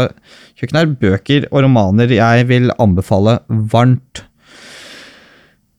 kjøkkenet' 0.58 0.82
er 0.82 0.96
bøker 0.98 1.46
og 1.52 1.62
romaner 1.62 2.10
jeg 2.10 2.48
vil 2.48 2.72
anbefale 2.82 3.38
varmt. 3.48 4.24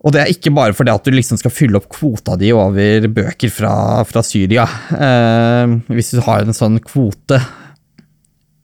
Og 0.03 0.11
det 0.11 0.19
er 0.19 0.31
ikke 0.33 0.51
bare 0.51 0.75
fordi 0.75 0.91
at 0.91 1.05
du 1.07 1.15
liksom 1.15 1.39
skal 1.39 1.53
fylle 1.53 1.79
opp 1.79 1.87
kvota 1.91 2.35
di 2.39 2.51
over 2.55 3.07
bøker 3.07 3.51
fra, 3.53 3.73
fra 4.07 4.23
Syria. 4.25 4.65
Eh, 4.91 5.75
hvis 5.95 6.11
du 6.17 6.23
har 6.25 6.43
en 6.43 6.55
sånn 6.55 6.81
kvote. 6.83 7.39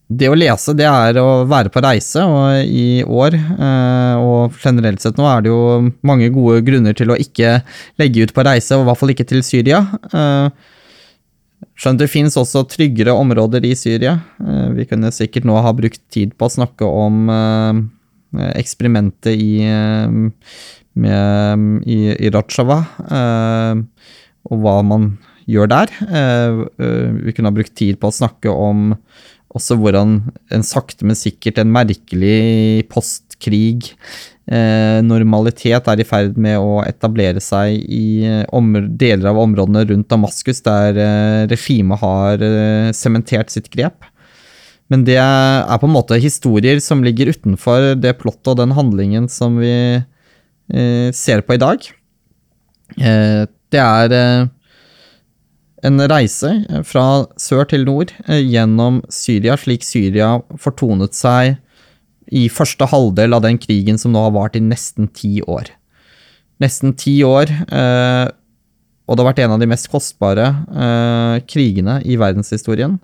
det 0.09 0.25
å 0.25 0.35
lese, 0.35 0.73
det 0.73 0.87
er 0.89 1.19
å 1.21 1.45
være 1.47 1.69
på 1.69 1.83
reise, 1.85 2.23
og 2.25 2.65
i 2.65 3.03
år, 3.05 3.35
eh, 3.37 4.15
og 4.17 4.57
generelt 4.57 5.03
sett 5.03 5.19
nå, 5.21 5.27
er 5.29 5.45
det 5.45 5.51
jo 5.51 5.91
mange 6.01 6.31
gode 6.33 6.63
grunner 6.65 6.97
til 6.97 7.13
å 7.13 7.17
ikke 7.19 7.59
legge 8.01 8.25
ut 8.25 8.33
på 8.33 8.43
reise, 8.47 8.73
og 8.75 8.83
i 8.83 8.89
hvert 8.89 8.99
fall 8.99 9.13
ikke 9.13 9.27
til 9.29 9.45
Syria. 9.45 9.83
Eh, 10.09 10.49
skjønt 11.79 12.01
det 12.01 12.09
finnes 12.09 12.35
også 12.41 12.65
tryggere 12.73 13.13
områder 13.13 13.69
i 13.69 13.75
Syria. 13.77 14.17
Eh, 14.41 14.67
vi 14.75 14.89
kunne 14.89 15.13
sikkert 15.13 15.45
nå 15.47 15.61
ha 15.61 15.75
brukt 15.77 16.01
tid 16.11 16.33
på 16.35 16.49
å 16.49 16.55
snakke 16.57 16.89
om 16.89 17.29
eksperimentet 18.53 19.33
i, 19.33 19.63
med, 20.99 21.65
i, 21.89 21.99
i 22.13 22.31
Rojava, 22.33 22.77
og 24.49 24.61
hva 24.63 24.75
man 24.85 25.11
gjør 25.49 25.71
der. 25.71 25.93
Vi 27.25 27.33
kunne 27.33 27.49
ha 27.49 27.55
brukt 27.55 27.73
tid 27.77 27.97
på 28.01 28.11
å 28.11 28.17
snakke 28.19 28.53
om 28.53 28.93
også 29.57 29.77
hvordan 29.79 30.19
en 30.53 30.65
sakte, 30.65 31.07
men 31.07 31.17
sikkert 31.17 31.57
en 31.61 31.71
merkelig 31.73 32.85
postkrig 32.91 33.89
eh, 34.49 34.99
normalitet 35.05 35.89
er 35.89 36.01
i 36.01 36.07
ferd 36.07 36.37
med 36.41 36.59
å 36.61 36.79
etablere 36.85 37.41
seg 37.43 37.79
i 37.81 38.27
eh, 38.29 38.69
deler 39.01 39.31
av 39.31 39.41
områdene 39.41 39.85
rundt 39.89 40.09
Damaskus, 40.11 40.61
der 40.65 41.01
eh, 41.01 41.47
regimet 41.49 42.01
har 42.03 42.45
eh, 42.45 42.91
sementert 42.93 43.53
sitt 43.53 43.71
grep. 43.73 44.05
Men 44.89 45.05
det 45.05 45.19
er 45.21 45.79
på 45.81 45.85
en 45.85 45.93
måte 45.93 46.17
historier 46.21 46.79
som 46.81 47.03
ligger 47.05 47.29
utenfor 47.29 47.93
det 47.99 48.15
plottet 48.21 48.53
og 48.53 48.61
den 48.61 48.73
handlingen 48.77 49.27
som 49.29 49.59
vi 49.61 49.73
eh, 50.01 51.09
ser 51.13 51.45
på 51.45 51.57
i 51.57 51.61
dag. 51.61 51.85
Eh, 52.97 53.43
det 53.69 53.83
er 53.83 54.49
en 55.85 56.01
reise 56.11 56.51
fra 56.87 57.05
sør 57.39 57.67
til 57.69 57.85
nord 57.87 58.11
eh, 58.27 58.41
gjennom 58.43 59.01
Syria, 59.13 59.55
slik 59.59 59.85
Syria 59.87 60.37
fortonet 60.59 61.15
seg 61.17 61.57
i 62.29 62.45
første 62.51 62.85
halvdel 62.89 63.33
av 63.33 63.45
den 63.45 63.57
krigen 63.61 63.97
som 64.01 64.13
nå 64.13 64.21
har 64.27 64.35
vart 64.35 64.57
i 64.59 64.63
nesten 64.63 65.09
ti 65.15 65.39
år. 65.41 65.71
Nesten 66.61 66.93
ti 66.99 67.15
år, 67.25 67.49
eh, 67.49 68.25
og 69.07 69.15
det 69.15 69.23
har 69.23 69.29
vært 69.31 69.43
en 69.45 69.55
av 69.55 69.61
de 69.61 69.69
mest 69.71 69.89
kostbare 69.91 70.49
eh, 70.69 71.35
krigene 71.49 71.99
i 72.05 72.19
verdenshistorien. 72.19 72.99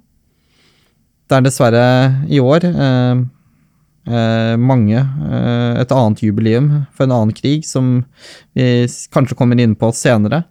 Det 1.25 1.38
er 1.38 1.45
dessverre 1.45 1.85
i 2.29 2.38
år 2.38 2.67
mange 4.61 4.99
Et 5.81 5.93
annet 5.95 6.19
jubileum 6.21 6.67
for 6.93 7.07
en 7.07 7.13
annen 7.15 7.33
krig, 7.33 7.63
som 7.65 8.03
vi 8.53 8.85
kanskje 9.09 9.38
kommer 9.39 9.57
inn 9.57 9.73
på 9.73 9.89
senere, 9.97 10.43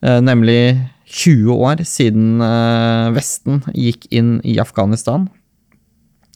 nemlig 0.00 0.78
20 1.06 1.54
år 1.54 1.82
siden 1.86 2.42
eh, 2.42 3.10
Vesten 3.14 3.62
gikk 3.74 4.08
inn 4.10 4.38
i 4.44 4.58
Afghanistan. 4.62 5.28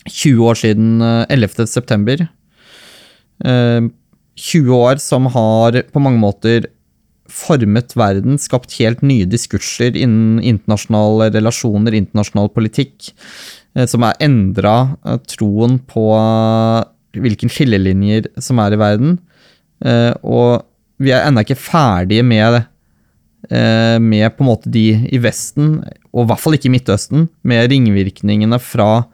20 0.06 0.44
år 0.46 0.58
siden 0.58 1.00
11. 1.02 1.48
Eh, 1.64 1.66
september. 1.66 2.26
20 3.42 3.90
eh, 4.70 4.76
år 4.76 5.00
som 5.02 5.26
har 5.34 5.82
på 5.90 6.02
mange 6.02 6.22
måter 6.22 6.70
formet 7.30 7.94
verden, 7.94 8.38
skapt 8.42 8.72
helt 8.80 9.02
nye 9.06 9.26
diskurser 9.30 9.94
innen 9.94 10.40
internasjonale 10.42 11.28
relasjoner, 11.34 11.94
internasjonal 11.94 12.50
politikk, 12.50 13.12
som 13.86 14.02
har 14.02 14.16
endra 14.18 14.96
troen 15.30 15.76
på 15.86 16.02
hvilke 17.14 17.46
skillelinjer 17.50 18.26
som 18.42 18.58
er 18.58 18.74
i 18.74 18.80
verden. 18.80 19.12
Og 20.26 20.64
vi 20.98 21.12
er 21.14 21.28
ennå 21.28 21.44
ikke 21.44 21.58
ferdige 21.58 22.24
med 22.26 22.64
Eh, 23.48 23.98
med 23.98 24.36
på 24.36 24.44
en 24.44 24.50
måte 24.50 24.68
de 24.70 25.08
i 25.08 25.18
Vesten, 25.18 25.82
og 26.12 26.22
i 26.22 26.26
hvert 26.28 26.40
fall 26.42 26.54
ikke 26.58 26.68
i 26.68 26.72
Midtøsten, 26.74 27.28
med 27.42 27.70
ringvirkningene 27.72 28.58
fra 28.60 29.04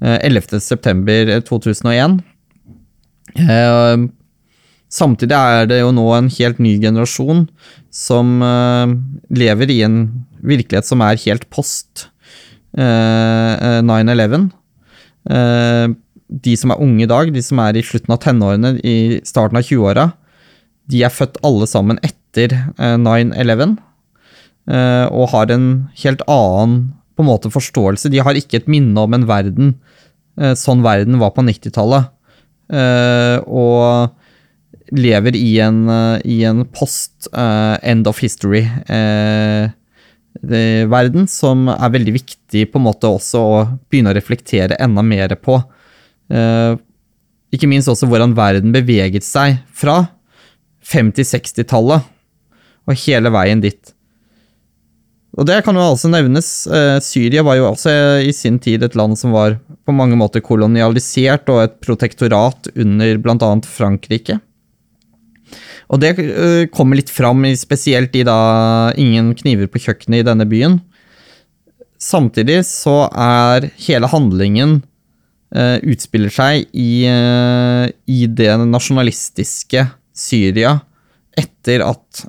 11.9.2001. 0.00 2.20
Eh, 3.36 3.52
eh, 3.52 3.98
samtidig 4.88 5.36
er 5.36 5.66
det 5.68 5.80
jo 5.82 5.92
nå 5.92 6.16
en 6.16 6.30
helt 6.32 6.58
ny 6.64 6.80
generasjon 6.80 7.44
som 7.92 8.40
lever 9.28 9.68
i 9.74 9.82
en 9.84 10.24
virkelighet 10.40 10.88
som 10.88 11.04
er 11.04 11.20
helt 11.26 11.44
post 11.52 12.08
9-11. 12.76 14.50
De 16.28 16.56
som 16.60 16.70
er 16.74 16.82
unge 16.84 17.04
i 17.04 17.08
dag, 17.08 17.30
de 17.32 17.42
som 17.42 17.58
er 17.64 17.76
i 17.78 17.82
slutten 17.84 18.12
av 18.12 18.20
tenårene, 18.20 18.74
i 18.84 19.20
starten 19.24 19.56
av 19.56 19.64
20-åra, 19.64 20.10
de 20.88 21.04
er 21.04 21.12
født 21.12 21.40
alle 21.44 21.68
sammen 21.68 22.00
etter 22.04 22.54
eh, 22.56 22.96
9-11, 23.00 23.76
eh, 24.68 24.76
eh, 24.76 25.06
og 25.08 25.32
har 25.34 25.52
en 25.54 25.68
helt 26.02 26.22
annen 26.28 26.78
på 27.16 27.24
en 27.24 27.30
måte 27.30 27.52
forståelse. 27.52 28.12
De 28.12 28.22
har 28.24 28.38
ikke 28.38 28.60
et 28.60 28.70
minne 28.70 29.00
om 29.00 29.16
en 29.16 29.26
verden 29.28 29.74
eh, 30.38 30.54
sånn 30.56 30.84
verden 30.86 31.18
var 31.22 31.34
på 31.36 31.44
90-tallet. 31.46 32.14
Og 32.68 34.12
lever 34.92 35.36
i 35.36 35.54
en, 35.64 35.78
i 36.20 36.42
en 36.44 36.66
post 36.68 37.30
end 37.32 38.08
of 38.10 38.20
history-verden, 38.20 39.72
som 41.30 41.68
er 41.72 41.94
veldig 41.94 42.14
viktig 42.14 42.66
på 42.72 42.80
en 42.80 42.86
måte 42.86 43.10
også 43.10 43.40
å 43.40 43.58
begynne 43.90 44.12
å 44.12 44.16
reflektere 44.16 44.78
enda 44.80 45.02
mer 45.02 45.34
på. 45.36 45.58
Ikke 47.54 47.68
minst 47.70 47.88
også 47.88 48.08
hvordan 48.08 48.36
verden 48.36 48.74
beveget 48.74 49.24
seg 49.24 49.60
fra 49.72 50.02
50-60-tallet 50.88 52.04
og 52.88 53.00
hele 53.04 53.32
veien 53.32 53.62
dit. 53.62 53.94
Og 55.38 55.46
det 55.46 55.60
kan 55.62 55.76
jo 55.76 55.84
altså 55.84 56.10
nevnes. 56.10 56.48
Eh, 56.66 56.96
Syria 57.04 57.44
var 57.46 57.58
jo 57.58 57.68
også 57.68 57.92
i 58.26 58.32
sin 58.34 58.58
tid 58.62 58.82
et 58.82 58.96
land 58.98 59.18
som 59.20 59.34
var 59.36 59.58
på 59.86 59.94
mange 59.94 60.16
måter 60.18 60.42
kolonialisert 60.44 61.50
og 61.52 61.62
et 61.62 61.76
protektorat 61.84 62.70
under 62.74 63.20
bl.a. 63.22 63.50
Frankrike. 63.68 64.40
Og 65.88 66.00
det 66.02 66.14
uh, 66.20 66.66
kommer 66.72 66.98
litt 67.00 67.12
fram, 67.12 67.46
spesielt 67.56 68.16
i 68.16 68.26
da 68.26 68.92
Ingen 69.00 69.32
kniver 69.38 69.70
på 69.70 69.80
kjøkkenet 69.86 70.22
i 70.22 70.26
denne 70.26 70.46
byen. 70.48 70.78
Samtidig 71.98 72.60
så 72.68 73.08
er 73.10 73.70
hele 73.86 74.10
handlingen 74.12 74.78
uh, 75.56 75.78
utspiller 75.80 76.32
seg 76.32 76.68
i, 76.76 77.08
uh, 77.08 77.88
i 78.06 78.26
det 78.28 78.52
nasjonalistiske 78.68 79.88
Syria 80.18 80.78
etter 81.38 81.84
at, 81.86 82.24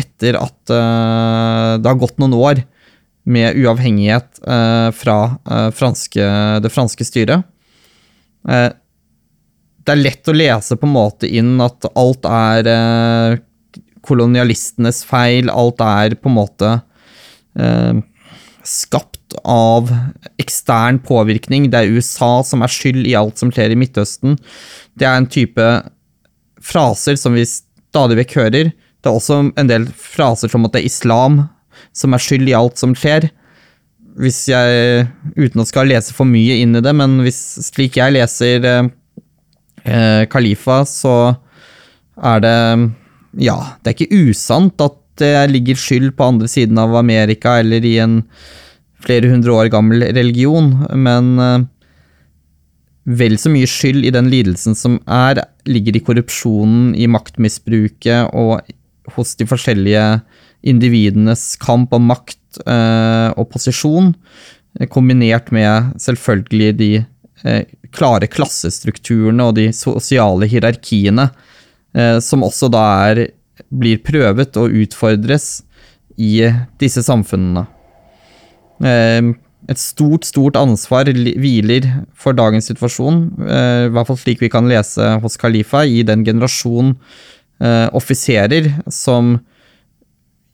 etter 0.00 0.38
at 0.40 0.70
det 0.72 1.84
har 1.84 1.98
gått 2.00 2.14
noen 2.16 2.32
år 2.32 2.62
med 3.28 3.58
uavhengighet 3.60 4.40
fra 4.96 5.16
franske, 5.76 6.28
det 6.64 6.70
franske 6.72 7.04
styret. 7.04 7.44
Det 9.86 9.94
er 9.94 10.02
lett 10.02 10.28
å 10.28 10.34
lese 10.34 10.76
på 10.78 10.88
en 10.88 10.96
måte 10.96 11.30
inn 11.30 11.54
at 11.62 11.86
alt 11.94 12.26
er 12.26 13.38
kolonialistenes 14.06 15.04
feil, 15.06 15.50
alt 15.50 15.82
er 15.82 16.16
på 16.18 16.30
en 16.30 16.36
måte 16.36 16.72
skapt 18.66 19.36
av 19.46 19.90
ekstern 20.42 20.98
påvirkning. 21.02 21.70
Det 21.70 21.80
er 21.80 21.94
USA 21.96 22.40
som 22.46 22.64
er 22.66 22.72
skyld 22.72 23.06
i 23.06 23.14
alt 23.18 23.38
som 23.40 23.52
skjer 23.54 23.72
i 23.72 23.78
Midtøsten. 23.78 24.36
Det 24.98 25.06
er 25.06 25.20
en 25.20 25.30
type 25.30 25.66
fraser 26.62 27.18
som 27.20 27.36
vi 27.36 27.46
stadig 27.46 28.18
vekk 28.20 28.36
hører. 28.40 28.72
Det 28.74 29.10
er 29.10 29.16
også 29.16 29.40
en 29.54 29.70
del 29.70 29.86
fraser 29.94 30.50
som 30.52 30.66
at 30.66 30.74
det 30.74 30.82
er 30.82 30.90
islam 30.90 31.44
som 31.96 32.16
er 32.16 32.22
skyld 32.22 32.48
i 32.50 32.56
alt 32.56 32.80
som 32.80 32.94
skjer. 32.96 33.28
Hvis 34.16 34.46
jeg, 34.48 35.06
uten 35.36 35.60
å 35.60 35.68
skal 35.68 35.90
lese 35.90 36.14
for 36.16 36.28
mye 36.28 36.56
inn 36.62 36.78
i 36.78 36.82
det, 36.84 36.94
men 36.96 37.20
hvis, 37.24 37.40
slik 37.68 37.98
jeg 38.00 38.16
leser 38.16 38.64
eh, 38.64 38.86
eh, 39.86 40.26
Khalifa, 40.30 40.82
så 40.84 41.16
er 42.16 42.44
det 42.44 42.58
Ja, 43.36 43.56
det 43.82 43.90
er 43.90 43.96
ikke 43.96 44.30
usant 44.30 44.80
at 44.80 44.96
det 45.20 45.50
ligger 45.50 45.76
skyld 45.76 46.14
på 46.16 46.24
andre 46.24 46.48
siden 46.48 46.78
av 46.80 46.94
Amerika 46.96 47.58
eller 47.60 47.84
i 47.84 47.98
en 48.00 48.22
flere 49.04 49.28
hundre 49.28 49.52
år 49.52 49.70
gammel 49.72 50.04
religion, 50.16 50.72
men 50.96 51.38
eh, 51.40 51.66
vel 53.06 53.36
så 53.38 53.52
mye 53.52 53.68
skyld 53.70 54.06
i 54.08 54.14
den 54.14 54.30
lidelsen 54.32 54.76
som 54.78 54.98
er, 55.06 55.44
ligger 55.68 55.96
i 55.96 56.02
korrupsjonen, 56.02 56.94
i 56.98 57.06
maktmisbruket 57.10 58.34
og 58.34 58.66
hos 59.14 59.36
de 59.38 59.46
forskjellige 59.46 60.06
individenes 60.66 61.52
kamp 61.62 61.92
om 61.94 62.08
makt 62.10 62.60
eh, 62.66 63.30
og 63.36 63.50
posisjon, 63.52 64.14
eh, 64.80 64.88
kombinert 64.90 65.52
med 65.54 65.94
selvfølgelig 66.02 66.72
de 66.80 66.90
klare 67.96 68.28
klassestrukturene 68.30 69.48
og 69.48 69.56
de 69.58 69.70
sosiale 69.76 70.48
hierarkiene, 70.50 71.30
eh, 71.96 72.18
som 72.24 72.44
også 72.46 72.70
da 72.72 72.84
er, 73.10 73.22
blir 73.72 74.02
prøvet 74.04 74.56
og 74.60 74.74
utfordres 74.82 75.62
i 76.16 76.46
disse 76.80 77.04
samfunnene. 77.06 77.66
Eh, 78.84 79.32
et 79.66 79.80
stort, 79.82 80.26
stort 80.28 80.58
ansvar 80.60 81.08
hviler 81.10 81.88
for 82.14 82.36
dagens 82.36 82.68
situasjon, 82.70 83.22
eh, 83.48 83.86
i 83.88 83.92
hvert 83.94 84.10
fall 84.10 84.20
slik 84.20 84.44
vi 84.44 84.52
kan 84.52 84.68
lese 84.70 85.16
hos 85.22 85.38
Khalifa, 85.40 85.82
i 85.82 86.04
den 86.06 86.22
generasjon 86.26 86.94
eh, 87.60 87.86
offiserer 87.96 88.70
som 88.92 89.38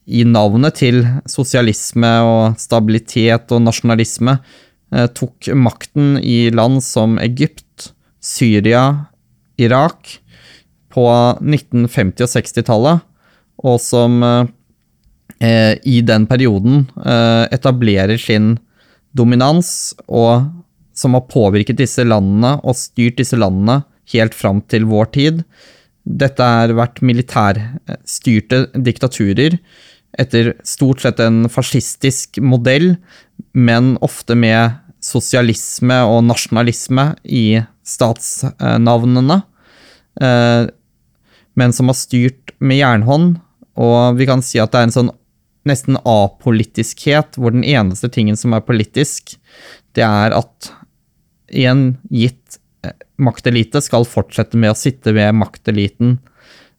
i 0.07 0.25
navnet 0.27 0.81
til 0.81 1.05
sosialisme 1.31 2.11
og 2.27 2.59
stabilitet 2.59 3.53
og 3.55 3.63
nasjonalisme 3.63 4.39
eh, 4.39 4.72
tok 5.17 5.49
makten 5.57 6.19
i 6.21 6.51
land 6.53 6.83
som 6.85 7.15
Egypt, 7.23 7.93
Syria, 8.21 9.07
Irak 9.57 10.19
på 10.93 11.07
1950- 11.41 12.27
og 12.27 12.33
60-tallet, 12.35 13.05
og 13.63 13.79
som 13.81 14.19
eh, 14.23 15.75
i 15.89 16.01
den 16.05 16.27
perioden 16.29 16.85
eh, 17.01 17.47
etablerer 17.55 18.21
sin 18.21 18.57
dominans, 19.17 19.93
og 20.09 20.49
som 20.97 21.17
har 21.17 21.29
påvirket 21.31 21.81
disse 21.81 22.05
landene 22.05 22.59
og 22.61 22.77
styrt 22.77 23.21
disse 23.21 23.39
landene 23.39 23.81
helt 24.13 24.37
fram 24.37 24.61
til 24.69 24.85
vår 24.91 25.09
tid. 25.15 25.41
Dette 26.03 26.45
har 26.45 26.75
vært 26.77 27.01
militærstyrte 27.05 28.67
diktaturer 28.75 29.57
etter 30.21 30.53
stort 30.69 31.01
sett 31.01 31.23
en 31.25 31.47
fascistisk 31.49 32.37
modell, 32.45 32.97
men 33.57 33.95
ofte 34.05 34.37
med 34.37 34.82
sosialisme 35.03 35.99
og 36.07 36.23
nasjonalisme 36.27 37.09
i 37.25 37.63
statsnavnene. 37.87 39.41
Eh, 40.23 40.69
men 41.59 41.75
som 41.77 41.91
har 41.91 41.99
styrt 41.99 42.55
med 42.63 42.81
jernhånd, 42.81 43.35
og 43.81 44.17
vi 44.19 44.29
kan 44.29 44.45
si 44.45 44.61
at 44.63 44.73
det 44.73 44.81
er 44.81 44.89
en 44.89 44.97
sånn 44.97 45.13
nesten 45.69 45.99
apolitiskhet, 46.09 47.39
hvor 47.39 47.55
den 47.55 47.65
eneste 47.67 48.11
tingen 48.13 48.39
som 48.39 48.55
er 48.57 48.65
politisk, 48.67 49.37
det 49.97 50.05
er 50.07 50.35
at 50.35 50.73
en 51.63 51.85
gitt 52.11 52.59
eh, 52.87 52.97
maktelite 53.21 53.83
skal 53.85 54.09
fortsette 54.09 54.59
med 54.59 54.73
å 54.73 54.79
sitte 54.79 55.15
ved 55.15 55.37
makteliten 55.37 56.17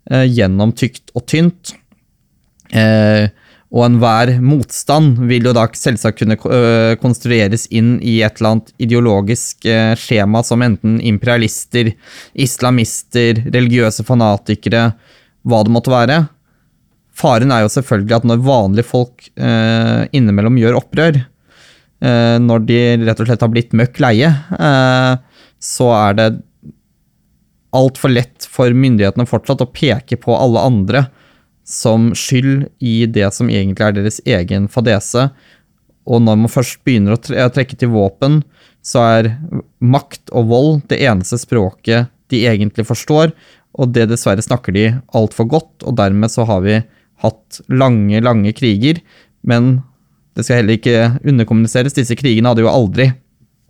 eh, 0.09 0.25
gjennom 0.25 0.73
tykt 0.75 1.13
og 1.15 1.27
tynt. 1.29 1.75
Eh, 2.73 3.29
og 3.73 3.87
enhver 3.87 4.35
motstand 4.43 5.17
vil 5.29 5.47
jo 5.49 5.53
da 5.57 5.65
selvsagt 5.73 6.19
kunne 6.21 6.37
øh, 6.37 6.93
konstrueres 7.01 7.65
inn 7.73 7.95
i 8.05 8.19
et 8.21 8.37
eller 8.37 8.51
annet 8.51 8.69
ideologisk 8.85 9.65
øh, 9.65 9.95
skjema 9.97 10.43
som 10.45 10.61
enten 10.61 10.99
imperialister, 11.01 11.89
islamister, 12.37 13.41
religiøse 13.47 14.05
fanatikere, 14.05 14.91
hva 15.41 15.63
det 15.65 15.73
måtte 15.73 15.93
være. 15.93 16.19
Faren 17.17 17.53
er 17.53 17.65
jo 17.65 17.73
selvfølgelig 17.73 18.17
at 18.19 18.29
når 18.29 18.45
vanlige 18.45 18.89
folk 18.89 19.25
eh, 19.33 20.05
innimellom 20.13 20.61
gjør 20.61 20.81
opprør, 20.81 21.23
når 22.03 22.65
de 22.67 22.77
rett 22.99 23.19
og 23.23 23.27
slett 23.29 23.43
har 23.45 23.51
blitt 23.53 23.69
møkk 23.79 24.01
leie, 24.03 24.27
så 25.63 25.85
er 25.95 26.17
det 26.17 26.25
altfor 27.71 28.11
lett 28.11 28.43
for 28.51 28.75
myndighetene 28.75 29.23
fortsatt 29.29 29.63
å 29.63 29.69
peke 29.71 30.17
på 30.19 30.35
alle 30.35 30.65
andre 30.67 31.05
som 31.63 32.11
skyld 32.17 32.67
i 32.83 33.03
det 33.07 33.29
som 33.35 33.49
egentlig 33.51 33.85
er 33.85 33.95
deres 33.97 34.19
egen 34.27 34.67
fadese. 34.71 35.29
Og 36.03 36.23
når 36.23 36.41
man 36.41 36.51
først 36.51 36.81
begynner 36.83 37.15
å 37.15 37.49
trekke 37.53 37.77
til 37.79 37.93
våpen, 37.93 38.41
så 38.83 39.03
er 39.19 39.31
makt 39.79 40.33
og 40.35 40.49
vold 40.51 40.81
det 40.91 40.99
eneste 41.07 41.39
språket 41.39 42.11
de 42.31 42.43
egentlig 42.49 42.85
forstår, 42.87 43.31
og 43.73 43.93
det 43.95 44.09
dessverre 44.11 44.43
snakker 44.43 44.75
de 44.75 44.85
altfor 45.15 45.47
godt, 45.49 45.85
og 45.87 45.95
dermed 45.97 46.31
så 46.31 46.45
har 46.49 46.61
vi 46.65 46.81
hatt 47.23 47.59
lange, 47.71 48.19
lange 48.21 48.53
kriger. 48.55 48.99
Men 49.47 49.81
det 50.35 50.45
skal 50.45 50.61
heller 50.61 50.77
ikke 50.77 50.97
underkommuniseres, 51.23 51.95
disse 51.95 52.17
krigene 52.19 52.51
hadde 52.51 52.65
jo 52.65 52.71
aldri 52.71 53.07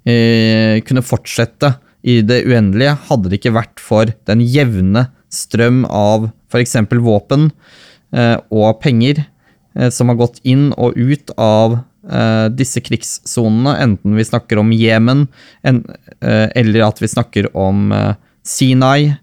eh, 0.08 0.82
kunne 0.88 1.06
fortsette 1.06 1.76
i 2.04 2.20
det 2.26 2.42
uendelige, 2.50 2.98
hadde 3.08 3.32
det 3.32 3.40
ikke 3.40 3.56
vært 3.56 3.84
for 3.84 4.12
den 4.28 4.44
jevne 4.44 5.08
strøm 5.32 5.84
av 5.88 6.30
f.eks. 6.54 6.78
våpen 7.02 7.50
eh, 8.14 8.38
og 8.54 8.80
penger 8.84 9.24
eh, 9.24 9.90
som 9.94 10.12
har 10.12 10.20
gått 10.22 10.40
inn 10.46 10.70
og 10.78 10.98
ut 10.98 11.34
av 11.42 11.80
eh, 11.80 12.48
disse 12.54 12.84
krigssonene, 12.86 13.76
enten 13.82 14.18
vi 14.18 14.28
snakker 14.28 14.62
om 14.62 14.74
Jemen, 14.76 15.28
eller 15.64 16.86
at 16.86 17.02
vi 17.02 17.10
snakker 17.10 17.50
om 17.58 17.90
Sinai, 18.46 19.16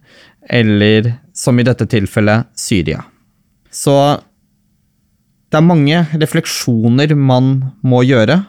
eller 0.51 1.15
som 1.37 1.59
i 1.61 1.65
dette 1.67 1.87
tilfellet 1.89 2.51
Syria. 2.59 3.05
Så 3.71 3.95
det 5.51 5.59
er 5.59 5.67
mange 5.67 6.01
refleksjoner 6.15 7.15
man 7.15 7.53
må 7.87 8.03
gjøre. 8.07 8.41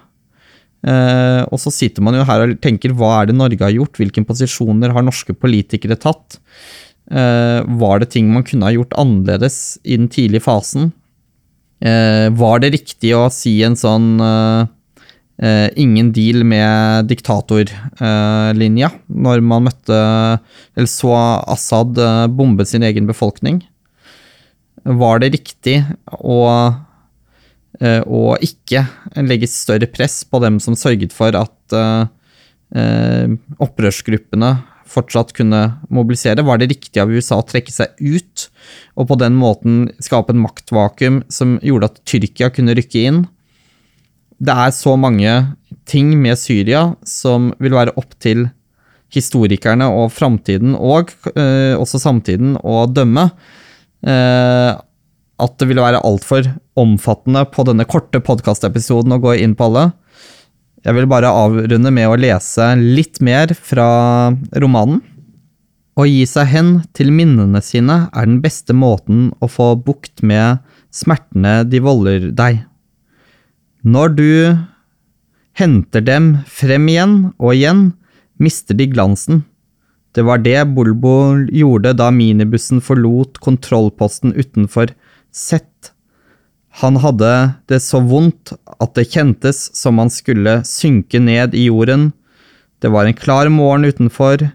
Og 0.81 1.59
så 1.61 1.73
sitter 1.73 2.01
man 2.05 2.17
jo 2.17 2.25
her 2.25 2.43
og 2.45 2.55
tenker 2.63 2.93
hva 2.97 3.11
er 3.19 3.29
det 3.29 3.37
Norge 3.37 3.61
har 3.61 3.73
gjort, 3.75 3.99
hvilke 4.01 4.23
posisjoner 4.25 4.93
har 4.95 5.05
norske 5.05 5.35
politikere 5.37 5.97
tatt? 6.01 6.39
Eh, 7.11 7.61
var 7.67 7.99
det 7.99 8.13
ting 8.13 8.29
man 8.31 8.45
kunne 8.47 8.69
ha 8.69 8.71
gjort 8.71 8.95
annerledes 8.99 9.77
i 9.83 9.97
den 9.99 10.07
tidlige 10.11 10.45
fasen? 10.45 10.91
Eh, 11.83 12.29
var 12.39 12.61
det 12.63 12.71
riktig 12.77 13.11
å 13.17 13.25
si 13.33 13.57
en 13.65 13.75
sånn 13.75 14.21
eh, 14.21 15.67
ingen 15.81 16.11
deal 16.15 16.45
med 16.47 17.09
diktatorlinja 17.09 18.91
når 19.09 19.41
man 19.43 19.65
møtte 19.65 19.97
eller 19.97 20.87
så 20.87 21.11
Assad 21.51 21.99
bombe 22.37 22.67
sin 22.69 22.85
egen 22.87 23.09
befolkning? 23.09 23.59
Var 24.85 25.21
det 25.21 25.33
riktig 25.35 25.81
å, 26.15 26.37
å 27.81 28.21
ikke 28.41 28.85
legge 29.21 29.49
større 29.49 29.89
press 29.89 30.21
på 30.25 30.39
dem 30.41 30.57
som 30.63 30.77
sørget 30.77 31.13
for 31.13 31.37
at 31.37 31.75
opprørsgruppene 33.61 34.55
fortsatt 34.91 35.33
kunne 35.37 35.61
mobilisere? 35.93 36.43
Var 36.45 36.59
det 36.59 36.71
riktig 36.73 37.01
av 37.01 37.11
USA 37.11 37.39
å 37.41 37.47
trekke 37.47 37.73
seg 37.73 37.95
ut, 37.99 38.47
og 38.99 39.09
på 39.11 39.17
den 39.21 39.37
måten 39.39 39.85
skape 40.03 40.35
en 40.35 40.43
maktvakuum 40.43 41.21
som 41.31 41.57
gjorde 41.65 41.91
at 41.91 42.01
Tyrkia 42.07 42.51
kunne 42.53 42.75
rykke 42.77 43.05
inn? 43.09 43.23
Det 44.41 44.55
er 44.57 44.73
så 44.73 44.95
mange 44.97 45.33
ting 45.89 46.15
med 46.19 46.39
Syria 46.41 46.91
som 47.07 47.51
vil 47.61 47.75
være 47.77 47.93
opp 47.99 48.15
til 48.21 48.47
historikerne 49.11 49.89
og 49.91 50.11
framtiden, 50.15 50.73
og 50.75 51.11
eh, 51.35 51.75
også 51.75 51.99
samtiden, 51.99 52.55
å 52.63 52.85
dømme. 52.87 53.27
Eh, 54.07 54.71
at 55.41 55.57
det 55.57 55.67
ville 55.69 55.83
være 55.83 56.03
altfor 56.05 56.47
omfattende 56.79 57.43
på 57.51 57.65
denne 57.67 57.87
korte 57.89 58.21
podkastepisoden 58.23 59.17
å 59.17 59.21
gå 59.21 59.35
inn 59.41 59.55
på 59.57 59.67
alle. 59.69 59.89
Jeg 60.81 60.97
vil 60.97 61.05
bare 61.09 61.29
avrunde 61.29 61.91
med 61.93 62.09
å 62.09 62.17
lese 62.17 62.71
litt 62.79 63.19
mer 63.21 63.53
fra 63.53 64.33
romanen. 64.57 65.03
Å 65.99 66.07
gi 66.07 66.23
seg 66.25 66.47
hen 66.49 66.71
til 66.97 67.11
minnene 67.13 67.61
sine 67.61 68.07
er 68.09 68.25
den 68.25 68.39
beste 68.41 68.73
måten 68.73 69.29
å 69.43 69.49
få 69.51 69.75
bukt 69.77 70.23
med 70.25 70.63
smertene 70.89 71.61
de 71.69 71.81
volder 71.83 72.31
deg. 72.33 72.63
Når 73.85 74.15
du 74.17 74.31
henter 75.59 76.01
dem 76.05 76.33
frem 76.47 76.87
igjen 76.89 77.15
og 77.37 77.53
igjen, 77.53 77.91
mister 78.41 78.77
de 78.77 78.87
glansen. 78.89 79.43
Det 80.15 80.25
var 80.25 80.41
det 80.41 80.57
Bulbo 80.73 81.45
gjorde 81.53 81.93
da 81.99 82.09
minibussen 82.11 82.81
forlot 82.83 83.37
kontrollposten 83.43 84.33
utenfor 84.35 84.95
Sett 85.31 85.90
han 86.79 86.97
hadde 87.03 87.31
det 87.67 87.81
så 87.83 87.99
vondt 87.99 88.53
at 88.79 88.95
det 88.95 89.09
kjentes 89.11 89.67
som 89.75 89.99
han 89.99 90.11
skulle 90.13 90.61
synke 90.67 91.19
ned 91.19 91.55
i 91.57 91.67
jorden. 91.67 92.11
Det 92.79 92.91
var 92.93 93.05
en 93.05 93.17
klar 93.17 93.51
morgen 93.51 93.85
utenfor. 93.85 94.47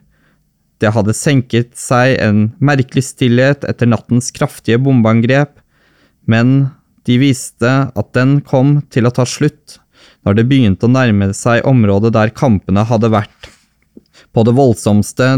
Det 0.81 0.93
hadde 0.93 1.17
senket 1.17 1.77
seg 1.79 2.17
en 2.21 2.49
merkelig 2.59 3.05
stillhet 3.13 3.67
etter 3.69 3.89
nattens 3.89 4.33
kraftige 4.35 4.81
bombeangrep, 4.83 5.53
men 6.25 6.73
de 7.07 7.19
viste 7.21 7.73
at 7.87 8.09
den 8.17 8.41
kom 8.45 8.81
til 8.91 9.07
å 9.07 9.15
ta 9.15 9.27
slutt 9.29 9.79
når 10.27 10.41
det 10.41 10.49
begynte 10.51 10.89
å 10.89 10.93
nærme 10.93 11.31
seg 11.37 11.67
området 11.69 12.13
der 12.17 12.33
kampene 12.35 12.83
hadde 12.89 13.13
vært 13.13 13.51
på 14.35 14.45
det 14.45 14.57
voldsomste 14.57 15.29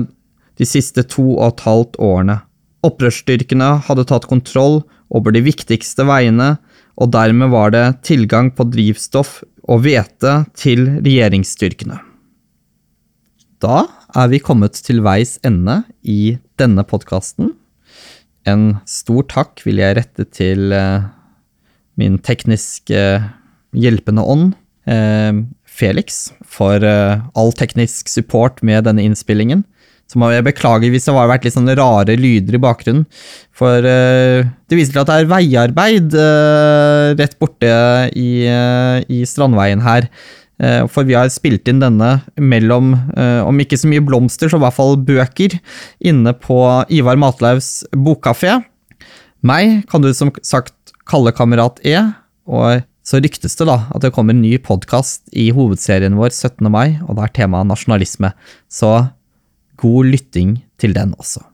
de 0.59 0.67
siste 0.67 1.05
to 1.07 1.27
og 1.37 1.53
et 1.53 1.65
halvt 1.67 1.99
årene. 2.03 2.41
Opprørsstyrkene 2.87 3.75
hadde 3.87 4.07
tatt 4.09 4.27
kontroll 4.31 4.81
over 5.15 5.35
de 5.35 5.43
viktigste 5.45 6.07
veiene, 6.09 6.57
og 6.99 7.13
dermed 7.15 7.53
var 7.55 7.73
det 7.75 7.87
tilgang 8.07 8.51
på 8.55 8.67
drivstoff 8.73 9.41
og 9.69 9.85
hvete 9.85 10.35
til 10.59 10.87
regjeringsstyrkene. 10.99 12.01
Da 13.63 13.85
er 14.19 14.31
vi 14.31 14.43
kommet 14.43 14.79
til 14.87 15.03
veis 15.07 15.37
ende 15.47 15.83
i 16.03 16.39
denne 16.59 16.85
podkasten. 16.87 17.53
En 18.49 18.79
stor 18.89 19.27
takk 19.31 19.63
vil 19.67 19.83
jeg 19.83 19.99
rette 19.99 20.27
til 20.35 20.73
eh, 20.75 21.07
min 21.99 22.19
tekniske 22.23 23.03
hjelpende 23.77 24.25
ånd, 24.25 24.53
eh, 24.89 25.43
Felix, 25.69 26.31
for 26.43 26.83
eh, 26.83 27.21
all 27.39 27.53
teknisk 27.55 28.11
support 28.11 28.63
med 28.67 28.87
denne 28.89 29.05
innspillingen. 29.07 29.67
Så 30.09 30.21
må 30.21 30.31
jeg 30.33 30.47
beklage 30.47 30.89
hvis 30.89 31.05
det 31.05 31.13
har 31.13 31.29
vært 31.29 31.45
litt 31.45 31.57
sånne 31.57 31.77
rare 31.77 32.17
lyder 32.17 32.57
i 32.57 32.63
bakgrunnen. 32.63 33.05
For 33.57 33.85
uh, 33.85 34.41
det 34.69 34.79
viser 34.79 34.95
til 34.95 35.03
at 35.03 35.11
det 35.11 35.17
er 35.21 35.31
veiarbeid 35.31 36.17
uh, 36.17 37.13
rett 37.19 37.37
borte 37.41 37.73
i, 38.17 38.31
uh, 38.49 39.05
i 39.05 39.23
Strandveien 39.29 39.85
her. 39.85 40.11
For 40.91 41.07
vi 41.07 41.15
har 41.15 41.29
spilt 41.31 41.69
inn 41.71 41.79
denne 41.79 42.17
mellom, 42.35 42.89
om 43.47 43.61
ikke 43.63 43.77
så 43.79 43.87
mye 43.87 44.03
blomster, 44.03 44.51
så 44.51 44.59
i 44.59 44.63
hvert 44.65 44.75
fall 44.75 44.97
bøker, 45.07 45.53
inne 46.03 46.33
på 46.35 46.57
Ivar 46.91 47.15
Matlaugs 47.15 47.85
bokkafé. 47.95 48.57
Meg 49.47 49.85
kan 49.87 50.03
du 50.03 50.11
som 50.19 50.33
sagt 50.43 50.75
kalle 51.07 51.31
Kamerat 51.31 51.79
E, 51.87 51.95
og 52.51 52.83
så 53.07 53.21
ryktes 53.23 53.55
det 53.57 53.69
da 53.71 53.79
at 53.95 54.03
det 54.03 54.11
kommer 54.17 54.35
en 54.35 54.43
ny 54.43 54.57
podkast 54.61 55.31
i 55.31 55.47
hovedserien 55.55 56.19
vår 56.19 56.35
17. 56.35 56.67
mai, 56.75 56.99
og 57.07 57.15
da 57.17 57.29
er 57.29 57.37
temaet 57.39 57.71
nasjonalisme. 57.71 58.35
Så 58.67 58.91
god 59.79 60.11
lytting 60.11 60.59
til 60.79 60.95
den 60.97 61.15
også. 61.19 61.45